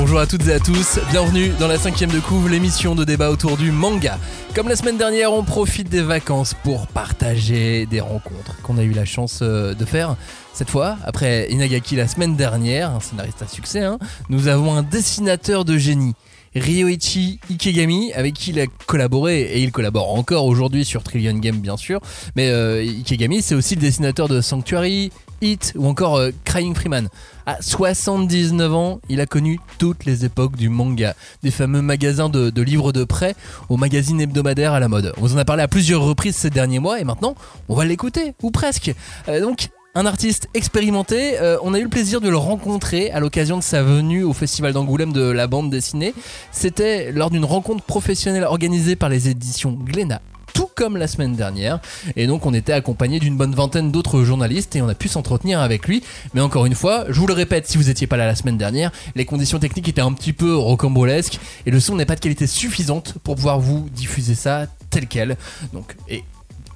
[0.00, 3.30] Bonjour à toutes et à tous, bienvenue dans la cinquième de couve, l'émission de débat
[3.30, 4.16] autour du manga.
[4.54, 8.92] Comme la semaine dernière, on profite des vacances pour partager des rencontres qu'on a eu
[8.92, 10.14] la chance euh, de faire.
[10.54, 13.98] Cette fois, après Inagaki la semaine dernière, un scénariste à succès, hein,
[14.28, 16.14] nous avons un dessinateur de génie.
[16.54, 21.58] Ryoichi Ikegami, avec qui il a collaboré et il collabore encore aujourd'hui sur Trillion Game
[21.58, 22.00] bien sûr.
[22.36, 25.10] Mais euh, Ikegami, c'est aussi le dessinateur de Sanctuary,
[25.40, 27.08] Hit ou encore euh, Crying Freeman.
[27.48, 32.60] À 79 ans, il a connu toutes les époques du manga, des fameux magasins de,
[32.60, 33.34] livres de prêt
[33.70, 35.14] aux magazines hebdomadaires à la mode.
[35.16, 37.36] On vous en a parlé à plusieurs reprises ces derniers mois et maintenant,
[37.70, 38.94] on va l'écouter, ou presque.
[39.30, 41.40] Euh, donc, un artiste expérimenté.
[41.40, 44.34] Euh, on a eu le plaisir de le rencontrer à l'occasion de sa venue au
[44.34, 46.12] Festival d'Angoulême de la bande dessinée.
[46.52, 50.20] C'était lors d'une rencontre professionnelle organisée par les éditions Glénat
[50.54, 51.80] tout comme la semaine dernière.
[52.16, 55.60] Et donc on était accompagné d'une bonne vingtaine d'autres journalistes et on a pu s'entretenir
[55.60, 56.02] avec lui.
[56.34, 58.58] Mais encore une fois, je vous le répète, si vous étiez pas là la semaine
[58.58, 62.20] dernière, les conditions techniques étaient un petit peu rocambolesques et le son n'est pas de
[62.20, 65.36] qualité suffisante pour pouvoir vous diffuser ça tel quel.
[65.72, 66.24] Donc, et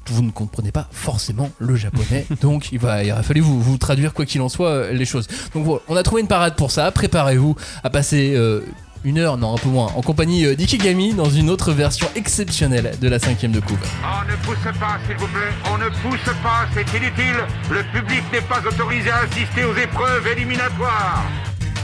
[0.06, 3.78] vous ne comprenez pas forcément le japonais, donc il va, il a fallu vous, vous
[3.78, 5.26] traduire quoi qu'il en soit euh, les choses.
[5.54, 6.90] Donc voilà, on a trouvé une parade pour ça.
[6.90, 8.62] Préparez-vous à passer euh,
[9.04, 12.92] une heure, non un peu moins, en compagnie euh, d'Ikigami dans une autre version exceptionnelle
[13.00, 13.78] de la cinquième de couve.
[14.02, 15.52] On ne pousse pas, s'il vous plaît.
[15.72, 17.36] On ne pousse pas, c'est inutile.
[17.70, 21.24] Le public n'est pas autorisé à assister aux épreuves éliminatoires.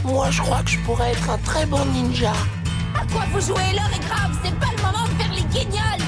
[0.04, 2.32] Moi, je crois que je pourrais être un très bon ninja.
[2.94, 3.72] À quoi vous jouez?
[3.74, 6.07] L'heure est grave, c'est pas le moment de faire les guignols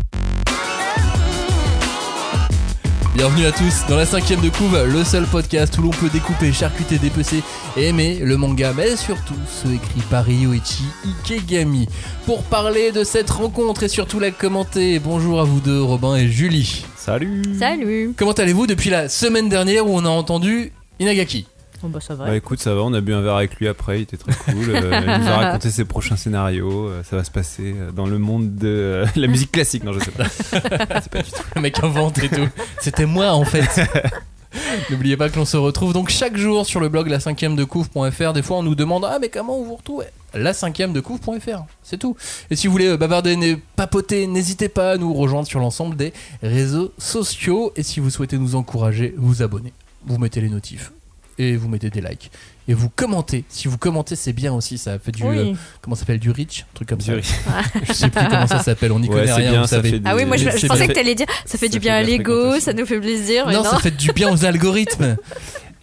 [3.13, 6.53] Bienvenue à tous dans la cinquième de couve, le seul podcast où l'on peut découper,
[6.53, 7.43] charcuter, dépecer
[7.75, 11.89] et aimer le manga, mais surtout ceux écrits par Ryoichi Ikegami.
[12.25, 16.29] Pour parler de cette rencontre et surtout la commenter, bonjour à vous deux, Robin et
[16.29, 16.85] Julie.
[16.95, 21.47] Salut Salut Comment allez-vous depuis la semaine dernière où on a entendu Inagaki?
[21.83, 22.25] Oh bah ça va.
[22.25, 24.31] Bah écoute, ça va, on a bu un verre avec lui après, il était très
[24.51, 24.69] cool.
[24.69, 28.05] euh, il nous a raconté ses prochains scénarios, euh, ça va se passer euh, dans
[28.05, 30.25] le monde de euh, la musique classique, non je sais pas.
[30.29, 31.41] C'est pas du tout.
[31.55, 32.47] Le mec invente et tout.
[32.79, 33.81] C'était moi en fait.
[34.89, 37.63] N'oubliez pas que l'on se retrouve donc chaque jour sur le blog la cinquième de
[37.63, 38.33] couvre.fr.
[38.33, 40.03] Des fois on nous demande ah mais comment on vous retrouve
[40.33, 42.17] La cinquième de couvre.fr, c'est tout.
[42.49, 46.11] Et si vous voulez bavarder, né- papoter, n'hésitez pas à nous rejoindre sur l'ensemble des
[46.43, 47.71] réseaux sociaux.
[47.77, 49.71] Et si vous souhaitez nous encourager, vous abonnez,
[50.05, 50.91] vous mettez les notifs
[51.41, 52.31] et vous mettez des likes
[52.67, 53.43] et vous commentez.
[53.49, 54.77] Si vous commentez, c'est bien aussi.
[54.77, 55.37] Ça fait du Oui.
[55.37, 57.13] euh, comment ça s'appelle du reach, un truc comme ça.
[57.87, 58.91] Je sais plus comment ça s'appelle.
[58.91, 59.51] On n'y Ouais, connaît c'est rien.
[59.51, 59.89] bien, vous ça savez.
[59.91, 60.87] fait Ah oui, moi je, Mais je c'est pensais bien.
[60.89, 62.65] que t'allais dire ça fait Ça du fait bien à de la l'ego, fréquentation.
[62.65, 63.45] ça nous fait plaisir.
[63.47, 63.69] mais Non, non.
[63.71, 65.17] ça fait du bien aux algorithmes.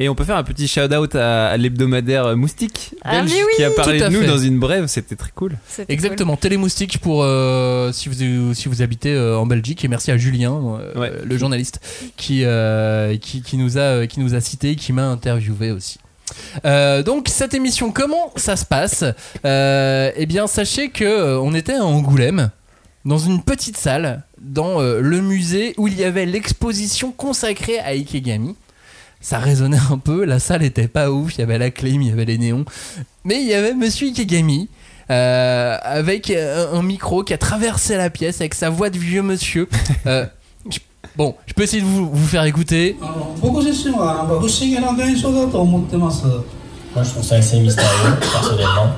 [0.01, 3.53] Et on peut faire un petit shout-out à, à l'hebdomadaire Moustique, Ah, belge, mais oui
[3.57, 4.27] qui a parlé de nous fait.
[4.29, 5.57] dans une brève, c'était très cool.
[5.89, 10.17] Exactement, Télémoustique pour euh, si vous si vous habitez euh, en Belgique et merci à
[10.17, 11.13] Julien, euh, Ouais.
[11.25, 11.81] le journaliste
[12.17, 15.99] qui, euh, qui qui nous a qui nous a cité, et qui m'a interviewé aussi.
[16.65, 19.03] Euh, donc cette émission, comment ça se passe?
[19.45, 22.51] Euh, Eh bien, sachez que euh, on était à Angoulême
[23.05, 27.89] dans une petite salle dans euh, le musée où il y avait l'exposition consacrée à
[27.95, 28.55] Ikegami
[29.22, 32.10] Ça résonnait un peu, la salle était pas ouf, il y avait la clim, il
[32.10, 32.66] y avait les néons,
[33.24, 34.68] mais il y avait Monsieur Ikegami
[35.12, 39.22] euh, avec un, un micro qui a traversé la pièce avec sa voix de vieux
[39.22, 39.68] monsieur.
[40.08, 40.26] Euh,
[40.70, 40.80] je-
[41.16, 42.98] bon, je peux essayer de vous, vous faire écouter.
[43.02, 46.26] あの僕自身はなんか不思議な現象だと思ってます
[46.94, 48.94] Moi, je trouve ça assez mystérieux, personnellement.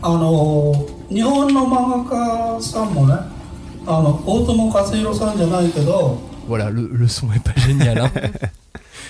[0.00, 3.14] あの日本の漫画家さんもね
[3.86, 6.18] あの大友克洋さんじゃないけど
[6.48, 7.98] Voilà, le, le son est pas génial.
[7.98, 8.10] hein.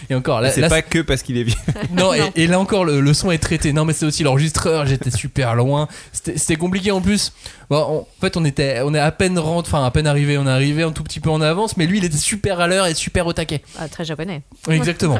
[0.10, 1.56] Et encore, là, C'est pas que parce qu'il est vieux.
[1.92, 3.74] Non, et, et là encore, le, le son est traité.
[3.74, 4.86] Non, mais c'est aussi l'enregistreur.
[4.86, 5.88] J'étais super loin.
[6.12, 7.34] C'était compliqué en plus.
[7.70, 10.38] Bon, on- en fait, on était, on est à peine rentré, enfin à peine arrivé.
[10.38, 12.68] On est arrivé un tout petit peu en avance, mais lui, il était super à
[12.68, 13.62] l'heure et super au taquet.
[13.78, 14.42] Ah, très japonais.
[14.70, 15.20] Exactement.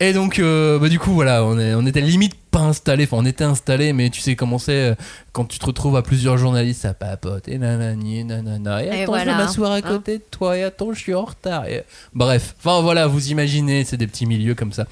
[0.00, 3.04] Et donc, euh, bah, du coup, voilà, on, est, on était limite pas installé.
[3.04, 4.94] Enfin, on était installé, mais tu sais comment c'est euh,
[5.32, 8.84] quand tu te retrouves à plusieurs journalistes, ça papote et nanani, nanana.
[8.84, 9.80] Et Et attends, voilà, je vais m'asseoir à hein.
[9.82, 10.56] côté de toi.
[10.56, 11.66] Et attends, je suis en retard.
[11.66, 11.82] Et-
[12.14, 14.86] Bref, enfin voilà, vous imaginez, c'est des petits milieux comme ça.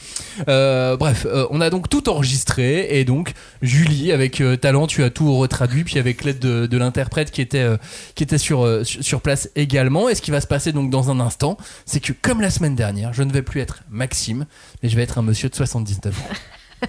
[0.49, 3.33] Euh, bref, on a donc tout enregistré et donc
[3.63, 7.59] Julie, avec talent, tu as tout retraduit, puis avec l'aide de, de l'interprète qui était
[7.63, 7.77] euh,
[8.15, 10.09] qui était sur, euh, sur sur place également.
[10.09, 11.57] Et ce qui va se passer donc dans un instant,
[11.87, 14.47] c'est que comme la semaine dernière, je ne vais plus être Maxime,
[14.83, 16.87] mais je vais être un monsieur de 79 ans.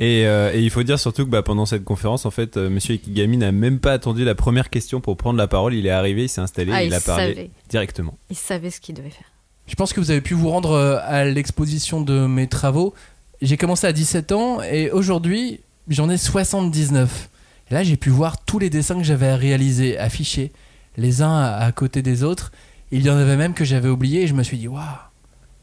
[0.00, 2.70] Et, euh, et il faut dire surtout que bah, pendant cette conférence, en fait, euh,
[2.70, 5.74] Monsieur Ikigami n'a même pas attendu la première question pour prendre la parole.
[5.74, 7.50] Il est arrivé, il s'est installé, Ah, il, il a parlé savait.
[7.68, 8.16] directement.
[8.30, 9.26] Il savait ce qu'il devait faire.
[9.66, 12.94] Je pense que vous avez pu vous rendre euh, à l'exposition de mes travaux.
[13.42, 17.28] j'ai commencé à 17 ans et aujourd'hui, j'en ai 79.
[17.70, 20.52] Là, j'ai pu voir tous les dessins que j'avais réalisés, affichés,
[20.96, 22.52] les uns à, à côté des autres.
[22.90, 24.82] Il y en avait même que j'avais oublié et je me suis dit, waouh,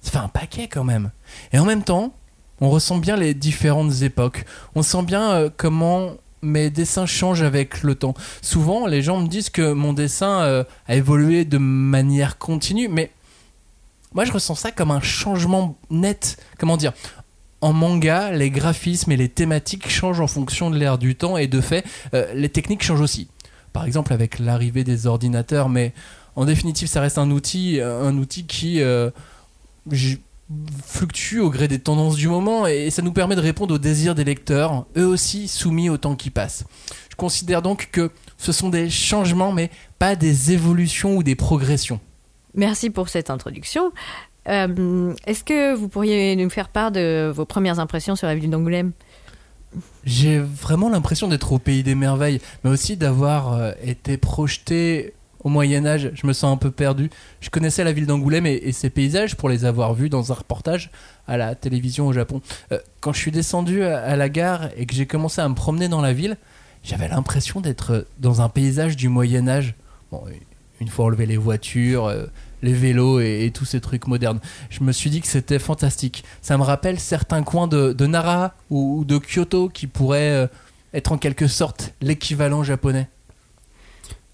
[0.01, 1.11] ça fait un paquet quand même.
[1.51, 2.13] Et en même temps,
[2.61, 4.45] on ressent bien les différentes époques.
[4.75, 6.11] On sent bien euh, comment
[6.41, 8.13] mes dessins changent avec le temps.
[8.41, 13.11] Souvent, les gens me disent que mon dessin euh, a évolué de manière continue, mais
[14.13, 16.37] moi je ressens ça comme un changement net.
[16.59, 16.93] Comment dire?
[17.65, 21.47] En manga, les graphismes et les thématiques changent en fonction de l'ère du temps et
[21.47, 21.83] de fait,
[22.13, 23.27] euh, les techniques changent aussi.
[23.73, 25.91] Par exemple, avec l'arrivée des ordinateurs, mais
[26.35, 29.09] en définitive, ça reste un outil, un outil qui euh,
[30.85, 34.13] fluctue au gré des tendances du moment et ça nous permet de répondre aux désirs
[34.13, 36.65] des lecteurs, eux aussi soumis au temps qui passe.
[37.09, 41.99] Je considère donc que ce sont des changements, mais pas des évolutions ou des progressions.
[42.53, 43.91] Merci pour cette introduction.
[44.47, 48.49] Euh, Est-ce que vous pourriez nous faire part de vos premières impressions sur la ville
[48.49, 48.91] d'Angoulême?
[50.03, 55.13] J'ai vraiment l'impression d'être au pays des merveilles, mais aussi d'avoir euh, été projeté
[55.43, 56.11] au Moyen Âge.
[56.13, 57.09] Je me sens un peu perdu.
[57.41, 60.91] Je connaissais la ville d'Angoulême et, ses paysages pour les avoir vus dans un reportage
[61.27, 62.41] à la télévision au Japon.
[62.71, 65.87] Euh, quand je suis descendu à, la gare et que j'ai commencé à me promener
[65.87, 66.37] dans la ville,
[66.83, 69.75] j'avais l'impression d'être dans un paysage du Moyen Âge.
[70.11, 70.23] Bon,
[70.79, 72.11] une fois enlevé les voitures,
[72.61, 74.39] les vélos et, tous ces trucs modernes.
[74.69, 76.23] Je me suis dit que c'était fantastique.
[76.41, 80.47] Ça me rappelle certains coins de, Nara ou, de Kyoto qui pourraient euh,
[80.93, 83.07] être en quelque sorte l'équivalent japonais.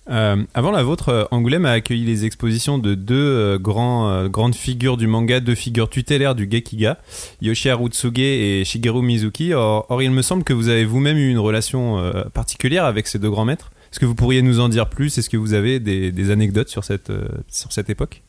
[0.09, 4.97] Euh, avant la vôtre, euh, Angoulême a accueilli les expositions de deux grands, grandes figures
[4.97, 6.97] du manga, deux figures tutélaires du Gekiga,
[7.41, 9.53] Yoshiharu Tsuge et Shigeru Mizuki.
[9.53, 13.29] Or, il me semble que vous avez vous-même eu une relation particulière avec ces deux
[13.29, 13.71] grands maîtres.
[13.91, 15.17] Est-ce que vous pourriez nous en dire plus?
[15.17, 18.23] Est-ce que vous avez des, anecdotes sur cette, euh, sur cette époque?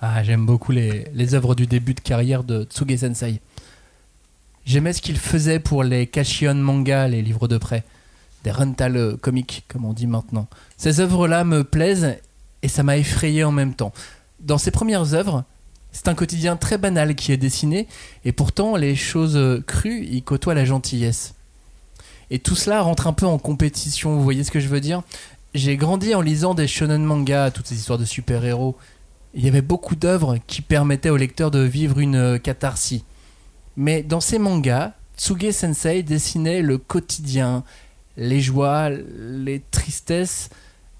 [0.00, 3.40] Ah, j'aime beaucoup les, les œuvres du début de carrière de Tsuge Sensei.
[4.66, 7.82] J'aimais ce qu'il faisait pour les Kashion manga, les livres de prêt,
[8.44, 10.48] des rental comics, comme on dit maintenant.
[10.76, 12.16] Ces œuvres-là me plaisent
[12.62, 13.92] et ça m'a effrayé en même temps.
[14.40, 15.44] Dans ses premières œuvres,
[15.92, 17.88] c'est un quotidien très banal qui est dessiné
[18.24, 21.34] et pourtant les choses crues y côtoient la gentillesse.
[22.30, 25.02] Et tout cela rentre un peu en compétition, vous voyez ce que je veux dire?
[25.54, 28.76] J'ai grandi en lisant des shonen manga, toutes ces histoires de super-héros.
[29.34, 33.02] Il y avait beaucoup d'œuvres qui permettaient au lecteur de vivre une euh, catharsis.
[33.76, 37.64] Mais dans ces mangas, Tsuge Sensei dessinait le quotidien,
[38.16, 40.50] les joies, les tristesses.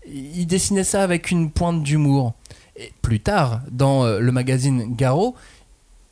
[0.07, 2.35] Il dessinait ça avec une pointe d'humour.
[2.77, 5.37] Et plus tard, dans euh, le magazine Garo,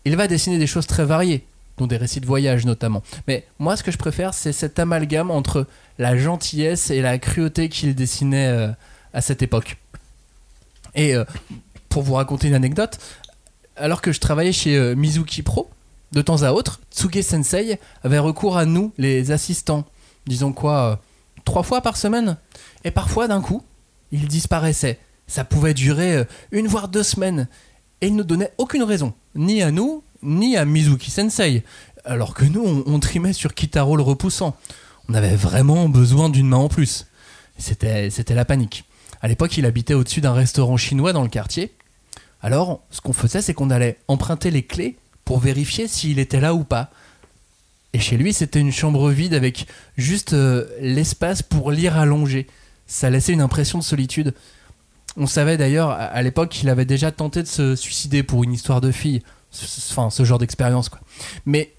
[0.04, 1.44] il va dessiner des choses très variées,
[1.78, 3.02] dont des récits de voyage notamment.
[3.26, 5.66] Mais moi, ce que je préfère, c'est cet amalgame entre
[5.98, 8.68] la gentillesse et la cruauté qu'il dessinait euh,
[9.14, 9.78] à cette époque.
[10.94, 11.24] Et euh,
[11.88, 12.98] pour vous raconter une anecdote,
[13.76, 15.70] alors que je travaillais chez euh, Mizuki Pro,
[16.12, 19.84] de temps à autre, Tsuge Sensei avait recours à nous, les assistants.
[20.26, 21.00] Disons quoi,
[21.44, 22.36] trois fois par semaine.
[22.84, 23.62] Et parfois, d'un coup,
[24.10, 24.98] il disparaissait.
[25.26, 27.46] Ça pouvait durer une voire deux semaines.
[28.00, 31.62] Et il ne donnait aucune raison, ni à nous, ni à Mizuki Sensei.
[32.04, 34.56] Alors que nous, on, trimait sur Kitaro le repoussant.
[35.08, 37.06] On avait vraiment besoin d'une main en plus.
[37.58, 38.84] C'était, la panique.
[39.20, 41.72] À l'époque, il habitait au-dessus d'un restaurant chinois dans le quartier.
[42.40, 46.54] Alors, ce qu'on faisait, c'est qu'on allait emprunter les clés pour vérifier s'il était là
[46.54, 46.90] ou pas.
[47.92, 52.46] Et chez lui, c'était une chambre vide avec juste euh, l'espace pour lire allongé.
[52.86, 54.34] Ça laissait une impression de solitude.
[55.16, 58.80] On savait d'ailleurs à l'époque qu'il avait déjà tenté de se suicider pour une histoire
[58.80, 59.22] de fille.
[59.90, 61.00] Enfin, ce genre d'expérience, quoi.
[61.46, 61.72] Mais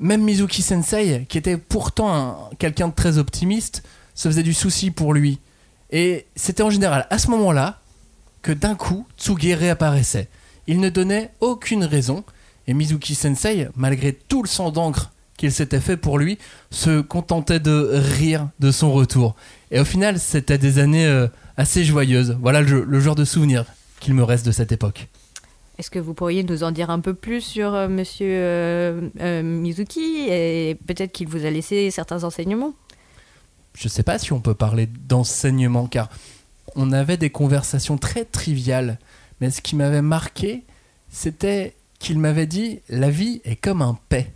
[0.00, 3.82] même Mizuki Sensei, qui était pourtant un- quelqu'un de très optimiste,
[4.14, 5.38] se faisait du souci pour lui.
[5.90, 7.80] Et c'était en général à ce moment-là
[8.42, 10.28] que d'un coup, Tsuge réapparaissait.
[10.66, 12.24] Il ne donnait aucune raison,
[12.66, 16.38] et Mizuki Sensei, malgré tout le sang d'encre qu'il s'était fait pour lui,
[16.70, 19.34] se contentait de rire de son retour.
[19.70, 21.26] Et au final, c'était des années euh,
[21.56, 22.36] assez joyeuses.
[22.40, 23.64] Voilà le, le genre de souvenir
[24.00, 25.08] qu'il me reste de cette époque.
[25.78, 29.42] Est-ce que vous pourriez nous en dire un peu plus sur euh, Monsieur euh, euh,
[29.42, 32.74] Mizuki et peut-être qu'il vous a laissé certains enseignements?
[33.74, 36.08] Je sais pas si on peut parler d'enseignement car
[36.76, 38.98] on avait des conversations très triviales
[39.40, 40.62] mais ce qui m'avait marqué
[41.10, 44.32] c'était qu'il m'avait dit la vie est comme un paix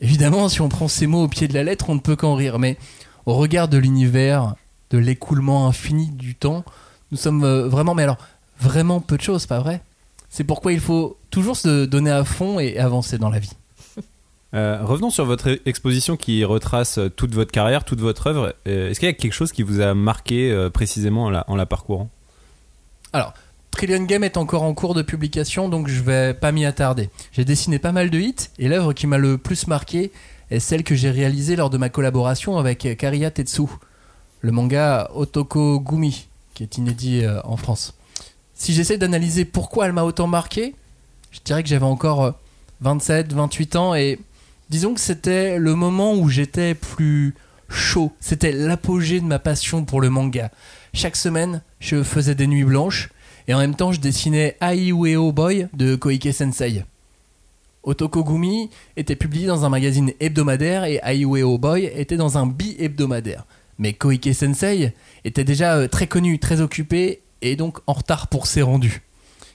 [0.00, 2.34] évidemment si on prend ces mots au pied de la lettre on ne peut qu'en
[2.34, 2.78] rire mais
[3.26, 4.54] au regard de l'univers
[4.90, 6.64] de l'écoulement infini du temps
[7.10, 8.18] nous sommes euh, vraiment mais alors
[8.58, 9.82] vraiment peu de choses pas vrai?
[10.38, 13.50] C'est pourquoi il faut toujours se donner à fond et avancer dans la vie
[14.54, 18.54] Euh, revenons sur votre exposition qui retrace toute votre carrière, toute votre œuvre.
[18.68, 21.44] Euh, Est-ce qu'il y a quelque chose qui vous a marqué euh, précisément en la,
[21.48, 22.08] en la parcourant?
[23.12, 23.34] Alors,
[23.72, 27.10] Trillion Game est encore en cours de publication, donc je vais pas m'y attarder.
[27.32, 30.12] J'ai dessiné pas mal de hits, et l'œuvre qui m'a le plus marqué
[30.50, 33.64] est celle que j'ai réalisée lors de ma collaboration avec Kariya Tetsu,
[34.40, 37.97] le manga Otoko Gumi, qui est inédit en France.
[38.58, 40.74] Si j'essaie d'analyser pourquoi elle m'a autant marqué,
[41.30, 42.32] je dirais que j'avais encore euh,
[42.80, 44.18] 27, 28 ans, et
[44.68, 47.34] disons que c'était le moment où j'étais plus
[47.68, 48.12] chaud.
[48.18, 50.50] C'était l'apogée de ma passion pour le manga.
[50.92, 53.10] Chaque semaine, je faisais des nuits blanches
[53.46, 56.84] et en même temps, je dessinais Aiueo Boy de Koike Sensei.
[57.84, 63.46] Otokogumi était publié dans un magazine hebdomadaire et Aiueo Boy était dans un bi-hebdomadaire.
[63.78, 64.92] Mais Koike Sensei
[65.24, 69.02] était déjà euh, très connu, très occupé et donc en retard pour ses rendus.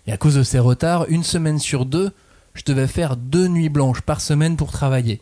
[0.07, 2.11] Et à cause de ces retards, une semaine sur deux,
[2.53, 5.21] je devais faire deux nuits blanches par semaine pour travailler.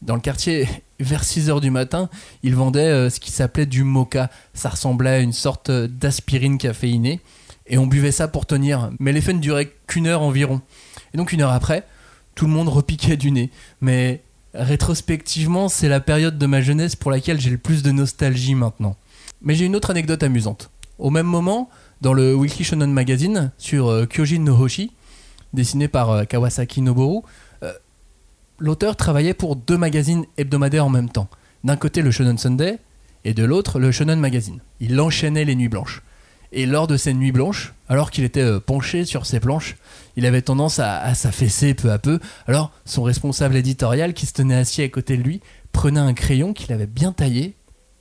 [0.00, 0.68] Dans le quartier,
[1.00, 2.08] vers 6 heures du matin,
[2.42, 4.30] ils vendaient euh, ce qui s'appelait du mocha.
[4.54, 7.20] Ça ressemblait à une sorte d'aspirine caféinée.
[7.66, 8.90] Et on buvait ça pour tenir.
[8.98, 10.60] Mais l'effet ne durait qu'une heure environ.
[11.14, 11.84] Et donc, une heure après,
[12.34, 13.50] tout le monde repiquait du nez.
[13.80, 14.22] Mais
[14.54, 18.96] rétrospectivement, c'est la période de ma jeunesse pour laquelle j'ai le plus de nostalgie maintenant.
[19.40, 20.70] Mais j'ai une autre anecdote amusante.
[20.98, 21.70] Au même moment,
[22.02, 24.90] dans le Weekly Shonen Magazine, sur euh, Kyojin no Hoshi,
[25.54, 27.20] dessiné par euh, Kawasaki Noboru,
[27.62, 27.72] euh,
[28.58, 31.28] l'auteur travaillait pour deux magazines hebdomadaires en même temps.
[31.62, 32.80] D'un côté le Shonen Sunday
[33.24, 34.58] et de l'autre le Shonen Magazine.
[34.80, 36.02] Il enchaînait les nuits blanches.
[36.50, 39.76] Et lors de ces nuits blanches, alors qu'il était penché sur ses planches,
[40.16, 42.18] il avait tendance à s'affaisser peu à peu.
[42.48, 45.40] Alors son responsable éditorial, qui se tenait assis à côté de lui,
[45.70, 47.54] prenait un crayon qu'il avait bien taillé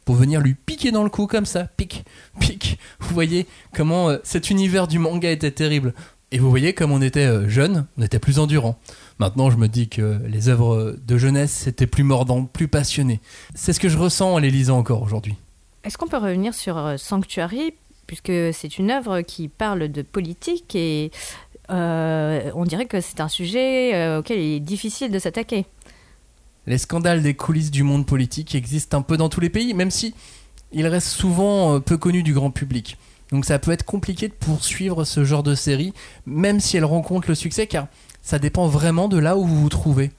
[0.06, 2.04] pour venir lui piquer dans le cou comme ça, pique,
[2.40, 2.78] pique.
[3.00, 5.94] Vous voyez comment euh, cet univers du manga était terrible.
[6.32, 8.80] Et vous voyez comme on était euh, jeune, on était plus endurant.
[9.20, 13.20] Maintenant, je me dis que les œuvres de jeunesse c'était plus mordant, plus passionné.
[13.54, 15.36] C'est ce que je ressens en les lisant encore aujourd'hui.
[15.84, 17.74] Est-ce qu'on peut revenir sur euh, Sanctuary
[18.08, 21.12] puisque c'est une œuvre qui parle de politique et
[21.70, 25.66] on dirait que c'est un sujet auquel il est difficile de s'attaquer.
[26.68, 29.92] Les scandales des coulisses du monde politique existent un peu dans tous les pays, même
[29.92, 30.14] si
[30.72, 32.98] ils restent souvent euh, peu connus du grand public.
[33.32, 35.94] Donc ça peut être compliqué de poursuivre ce genre de série,
[36.26, 37.88] même si elle rencontre le succès, car
[38.22, 40.12] ça dépend vraiment de là où vous vous trouvez.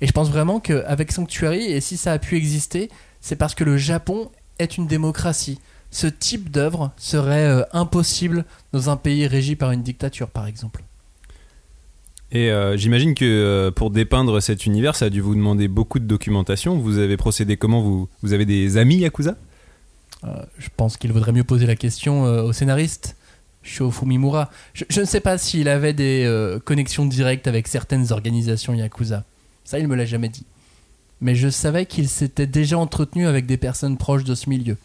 [0.00, 3.64] Et je pense vraiment qu'avec Sanctuary, et si ça a pu exister, c'est parce que
[3.64, 5.60] le Japon est une démocratie.
[5.90, 10.84] Ce type d'œuvre serait euh, impossible dans un pays régi par une dictature, par exemple.
[12.32, 15.98] Et euh, j'imagine que euh, pour dépeindre cet univers, ça a dû vous demander beaucoup
[15.98, 16.78] de documentation.
[16.78, 18.08] Vous avez procédé comment?
[18.22, 19.36] Vous, avez des amis Yakuza?
[20.24, 23.16] Euh, je pense qu'il vaudrait mieux poser la question au scénariste,
[23.62, 24.50] Sho Fumimura.
[24.74, 29.24] Je, ne sais pas s'il avait des connexions directes avec certaines organisations Yakuza.
[29.64, 30.44] Ça, il me l'a jamais dit.
[31.20, 34.76] Mais je savais qu'il s'était déjà entretenu avec des personnes proches de ce milieu.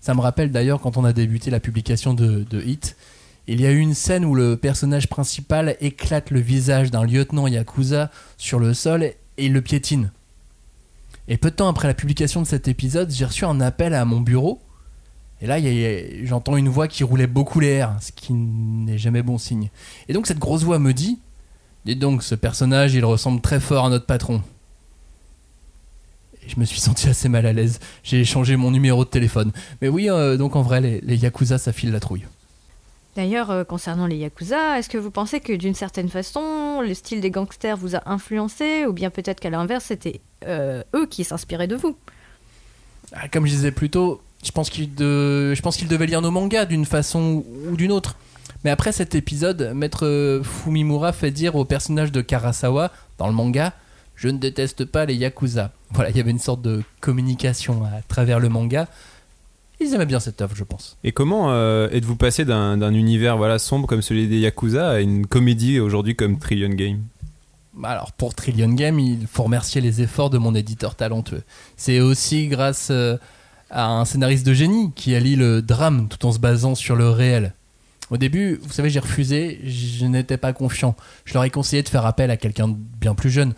[0.00, 2.96] Ça me rappelle d'ailleurs quand on a débuté la publication de Hit.
[3.48, 7.48] Il y a eu une scène où le personnage principal éclate le visage d'un lieutenant
[7.48, 10.12] Yakuza sur le sol et il le piétine.
[11.26, 14.04] Et peu de temps après la publication de cet épisode, j'ai reçu un appel à
[14.04, 14.60] mon bureau.
[15.40, 15.56] Et là,
[16.24, 19.70] j'entends une voix qui roulait beaucoup les airs, ce qui n'est jamais bon signe.
[20.08, 21.18] Et donc cette grosse voix me dit
[21.84, 24.40] Dites donc, ce personnage, il ressemble très fort à notre patron.
[26.44, 27.80] Et je me suis senti assez mal à l'aise.
[28.04, 29.50] J'ai échangé mon numéro de téléphone.
[29.80, 32.24] Mais oui, euh, donc en vrai, les, les Yakuza, ça file la trouille.
[33.14, 37.20] D'ailleurs, euh, concernant les Yakuza, est-ce que vous pensez que d'une certaine façon, le style
[37.20, 41.66] des gangsters vous a influencé ou bien peut-être qu'à l'inverse, c'était euh, eux qui s'inspiraient
[41.66, 41.96] de vous?
[43.12, 45.52] Ah, Comme je disais plus tôt, je pense qu'il de...
[45.54, 48.16] je pense qu'il devait lire nos mangas d'une façon ou d'une autre.
[48.64, 53.72] Mais après cet épisode, Maître Fumimura fait dire au personnage de Karasawa dans le manga
[54.16, 55.72] Je ne déteste pas les Yakuza.
[55.90, 58.88] Voilà, il y avait une sorte de communication à travers le manga.
[59.80, 60.96] Ils aimaient bien cette œuvre, je pense.
[61.02, 65.26] Et comment euh, êtes-vous passé d'un univers voilà, sombre comme celui des Yakuza à une
[65.26, 67.02] comédie aujourd'hui comme Trillion Game?
[67.74, 71.42] Bah Alors pour Trillion Game, il faut remercier les efforts de mon éditeur talentueux.
[71.76, 73.16] C'est aussi grâce euh,
[73.70, 77.08] à un scénariste de génie qui allie le drame tout en se basant sur le
[77.08, 77.54] réel.
[78.10, 80.94] Au début, vous savez, j'ai refusé, je n'étais pas confiant.
[81.24, 83.54] Je leur ai conseillé de faire appel à quelqu'un de bien plus jeune.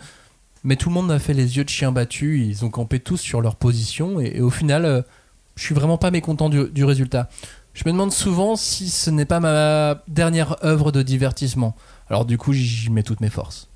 [0.63, 3.17] Mais tout le monde m'a fait les yeux de chien battu, ils ont campé tous
[3.17, 5.01] sur leur position et, et au final, euh,
[5.55, 7.29] je suis vraiment pas mécontent du, du résultat.
[7.73, 11.75] Je me demande souvent si ce n'est pas ma dernière œuvre de divertissement.
[12.09, 13.69] Alors du coup, j'y mets toutes mes forces.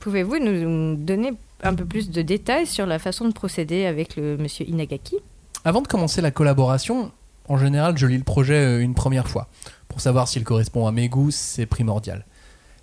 [0.00, 1.32] Pouvez-vous nous donner
[1.62, 5.16] un peu plus de détails sur la façon de procéder avec le monsieur Inagaki?
[5.64, 7.10] Avant de commencer la collaboration,
[7.48, 9.48] en général, je lis le projet euh, une première fois.
[9.88, 12.26] Pour savoir s'il correspond à mes goûts, c'est primordial.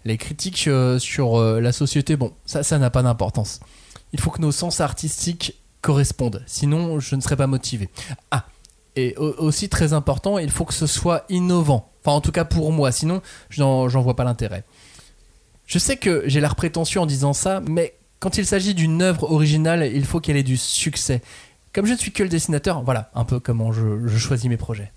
[0.04, 3.60] Les critiques euh, sur euh, la société, bon, ça, ça n'a pas d'importance.
[4.14, 7.90] Il faut que nos sens artistiques correspondent, sinon je ne serai pas motivé.
[8.32, 8.46] Ah,
[8.96, 11.92] et au- aussi très important, il faut que ce soit innovant.
[12.02, 14.64] Enfin, en tout cas pour moi, sinon, j'en vois pas l'intérêt.
[15.68, 19.32] Je sais que j'ai l'air prétentieux en disant ça, mais quand il s'agit d'une œuvre
[19.32, 21.22] originale, il faut qu'elle ait du succès.
[21.74, 24.58] Comme je ne suis que le dessinateur, voilà un peu comment je, je choisis mes
[24.58, 24.92] projets.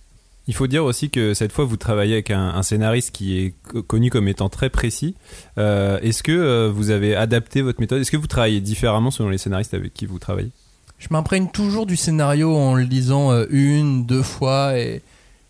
[0.47, 3.83] Il faut dire aussi que cette fois, vous travaillez avec un, scénariste qui est co-
[3.83, 5.14] connu comme étant très précis.
[5.59, 8.00] Euh, Est-ce que euh, vous avez adapté votre méthode?
[8.00, 10.50] Est-ce que vous travaillez différemment selon les scénaristes avec qui vous travaillez?
[10.99, 15.02] Je m'imprègne toujours du scénario en le lisant euh, une, deux fois et,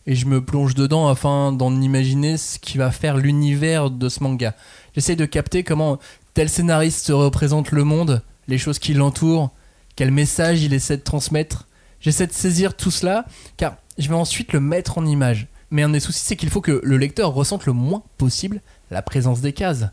[0.06, 4.54] je me plonge dedans afin d'en imaginer ce qui va faire l'univers de ce manga.
[4.94, 5.98] J'essaie de capter comment
[6.32, 9.50] tel scénariste se représente le monde, les choses qui l'entourent,
[9.96, 11.66] quel message il essaie de transmettre.
[12.00, 13.26] J'essaie de saisir tout cela
[13.58, 15.46] car je vais ensuite le mettre en image.
[15.70, 19.02] Mais un des soucis, c'est qu'il faut que le lecteur ressente le moins possible la
[19.02, 19.84] présence des cases.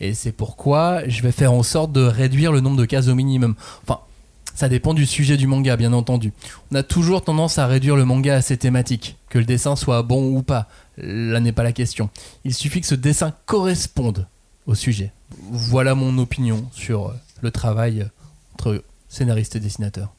[0.00, 3.14] Et c'est pourquoi je vais faire en sorte de réduire le nombre de cases au
[3.14, 3.54] minimum.
[3.82, 4.00] Enfin,
[4.54, 6.32] ça dépend du sujet du manga, bien entendu.
[6.70, 10.02] On a toujours tendance à réduire le manga à ses thématiques, que le dessin soit
[10.02, 10.68] bon ou pas.
[10.96, 12.08] Là n'est pas la question.
[12.44, 14.26] Il suffit que ce dessin corresponde
[14.66, 15.12] au sujet.
[15.50, 18.08] Voilà mon opinion sur euh, le travail euh,
[18.54, 20.14] entre scénariste et dessinateur.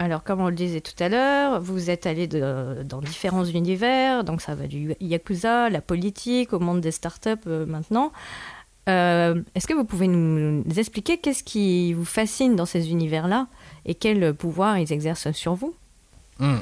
[0.00, 4.40] Alors, comme on le disait tout à l'heure, vous êtes allé dans différents univers, donc
[4.40, 8.12] ça va du yakuza, la politique, au monde des startups euh, maintenant.
[8.88, 13.46] Euh, Est-ce que vous pouvez nous, expliquer qu'est-ce qui vous fascine dans ces univers-là
[13.84, 15.74] et quel pouvoir ils exercent sur vous?
[16.38, 16.58] Hmm.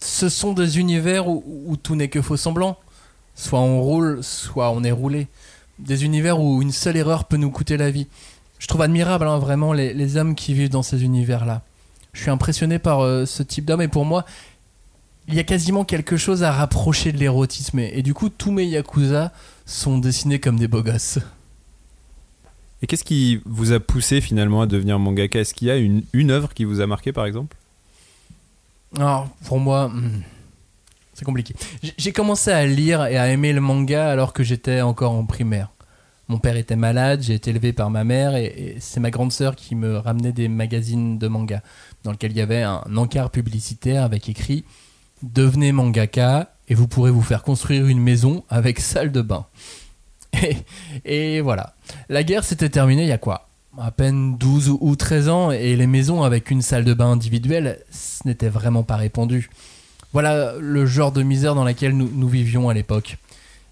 [0.00, 2.78] Ce sont des univers où, tout n'est que faux semblant.
[3.34, 5.28] Soit on roule, soit on est roulé.
[5.78, 8.06] Des univers où une seule erreur peut nous coûter la vie.
[8.58, 11.62] Je trouve admirable hein, vraiment les, hommes qui vivent dans ces univers-là.
[12.12, 14.24] Je suis impressionné par euh, ce type d'homme et pour moi,
[15.28, 17.78] il y a quasiment quelque chose à rapprocher de l'érotisme.
[17.80, 19.32] Et, et du coup, tous mes yakuza
[19.66, 21.18] sont dessinés comme des beaux gosses.
[22.82, 25.40] Et qu'est-ce qui vous a poussé finalement à devenir mangaka?
[25.40, 27.56] Est-ce qu'il y a une, œuvre qui vous a marqué par exemple?
[28.96, 30.22] Alors, pour moi, hmm,
[31.14, 31.54] c'est compliqué.
[31.96, 35.70] J'ai commencé à lire et à aimer le manga alors que j'étais encore en primaire.
[36.28, 39.32] Mon père était malade, j'ai été élevé par ma mère et, et c'est ma grande
[39.32, 41.62] sœur qui me ramenait des magazines de manga
[42.04, 44.64] dans lequel il y avait un encart publicitaire avec écrit
[45.22, 49.46] Devenez mangaka et vous pourrez vous faire construire une maison avec salle de bain.
[51.04, 51.74] Et, voilà.
[52.08, 53.48] La guerre s'était terminée il y a quoi?
[53.78, 57.78] À peine 12 ou 13 ans et les maisons avec une salle de bain individuelle,
[57.90, 59.50] ce n'était vraiment pas répandu.
[60.12, 63.18] Voilà le genre de misère dans laquelle nous, nous vivions à l'époque.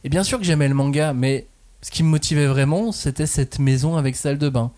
[0.04, 1.46] Et bien sûr que j'aimais le manga, mais
[1.82, 4.70] ce qui me motivait vraiment, c'était cette maison avec salle de bain.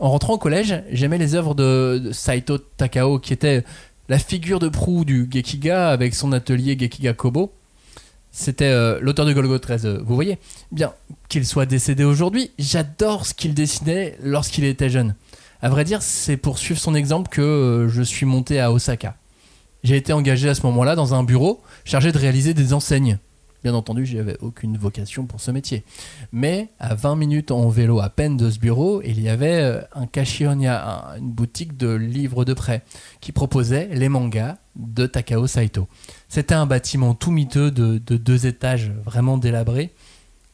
[0.00, 3.64] En rentrant au collège, j'aimais les œuvres de, de Saito Takao, qui était
[4.08, 7.52] la figure de proue du Gekiga avec son atelier Gekiga Kobo.
[8.32, 10.38] C'était euh, l'auteur de Golgo 13, euh, vous voyez
[10.70, 10.92] Bien,
[11.28, 15.14] qu'il soit décédé aujourd'hui, j'adore ce qu'il dessinait lorsqu'il était jeune.
[15.62, 19.16] À vrai dire, c'est pour suivre son exemple que euh, je suis monté à Osaka.
[19.82, 23.18] J'ai été engagé à ce moment-là dans un bureau chargé de réaliser des enseignes.
[23.62, 25.84] Bien entendu, j'avais aucune vocation pour ce métier.
[26.32, 29.80] Mais à 20 minutes en vélo à peine de ce bureau, il y avait euh,
[29.94, 32.82] un Kashionia, un- une boutique de livres de prêt,
[33.20, 35.88] qui proposait les mangas de Takao Saito.
[36.28, 39.90] C'était un bâtiment tout miteux de, de deux étages, vraiment délabré.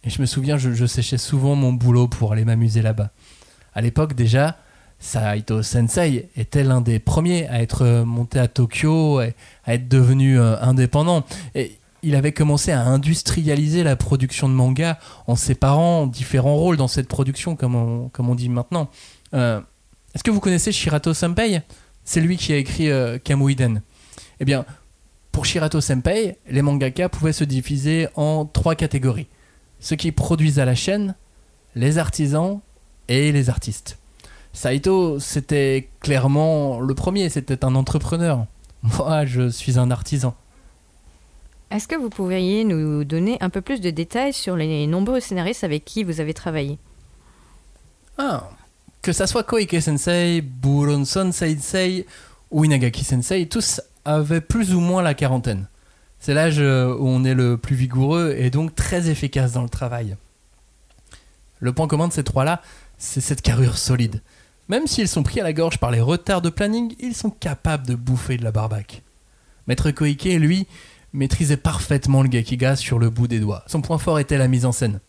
[0.02, 3.10] Et je me souviens, je, je séchais souvent mon boulot pour aller m'amuser là-bas.
[3.74, 4.56] À l'époque déjà,
[4.98, 10.40] Saito Sensei était l'un des premiers à être monté à Tokyo, et à être devenu
[10.40, 11.24] euh, indépendant.
[11.54, 16.86] Et il avait commencé à industrialiser la production de manga en séparant différents rôles dans
[16.86, 18.88] cette production, comme on, comme on dit maintenant.
[19.34, 19.60] Euh,
[20.14, 21.62] Est-ce que vous connaissez Shirato Senpei
[22.04, 23.82] C'est lui qui a écrit euh, Kamuiden.
[24.38, 24.64] Eh bien,
[25.32, 29.26] pour Shirato Senpei, les mangaka pouvaient se diviser en trois catégories.
[29.80, 31.16] Ceux qui produisent à la chaîne,
[31.74, 32.60] les artisans
[33.08, 33.98] et les artistes.
[34.52, 38.46] Saito, c'était clairement le premier, c'était un entrepreneur.
[38.82, 40.36] Moi, je suis un artisan.
[41.70, 45.64] Est-ce que vous pourriez nous donner un peu plus de détails sur les nombreux scénaristes
[45.64, 46.78] avec qui vous avez travaillé?
[48.18, 48.48] Ah,
[49.02, 52.06] que ça soit Koike Sensei, Buronson Sensei
[52.50, 55.66] ou Inagaki Sensei, tous avaient plus ou moins la quarantaine.
[56.20, 59.68] C'est l'âge euh, où on est le plus vigoureux et donc très efficace dans le
[59.68, 60.16] travail.
[61.60, 62.62] Le point commun de ces trois-là,
[62.96, 64.22] c'est cette carrure solide.
[64.68, 67.86] Même s'ils sont pris à la gorge par les retards de planning, ils sont capables
[67.86, 69.02] de bouffer de la barbaque.
[69.66, 70.66] Maître Koike, lui,
[71.16, 73.64] maîtrisait parfaitement le Gekiga sur le bout des doigts.
[73.66, 75.00] Son point fort était la mise en scène.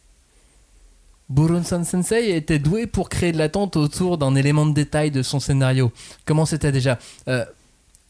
[1.29, 5.39] Buronson Sensei était doué pour créer de l'attente autour d'un élément de détail de son
[5.39, 5.91] scénario.
[6.25, 6.97] Comment c'était déjà?
[7.27, 7.43] Euh,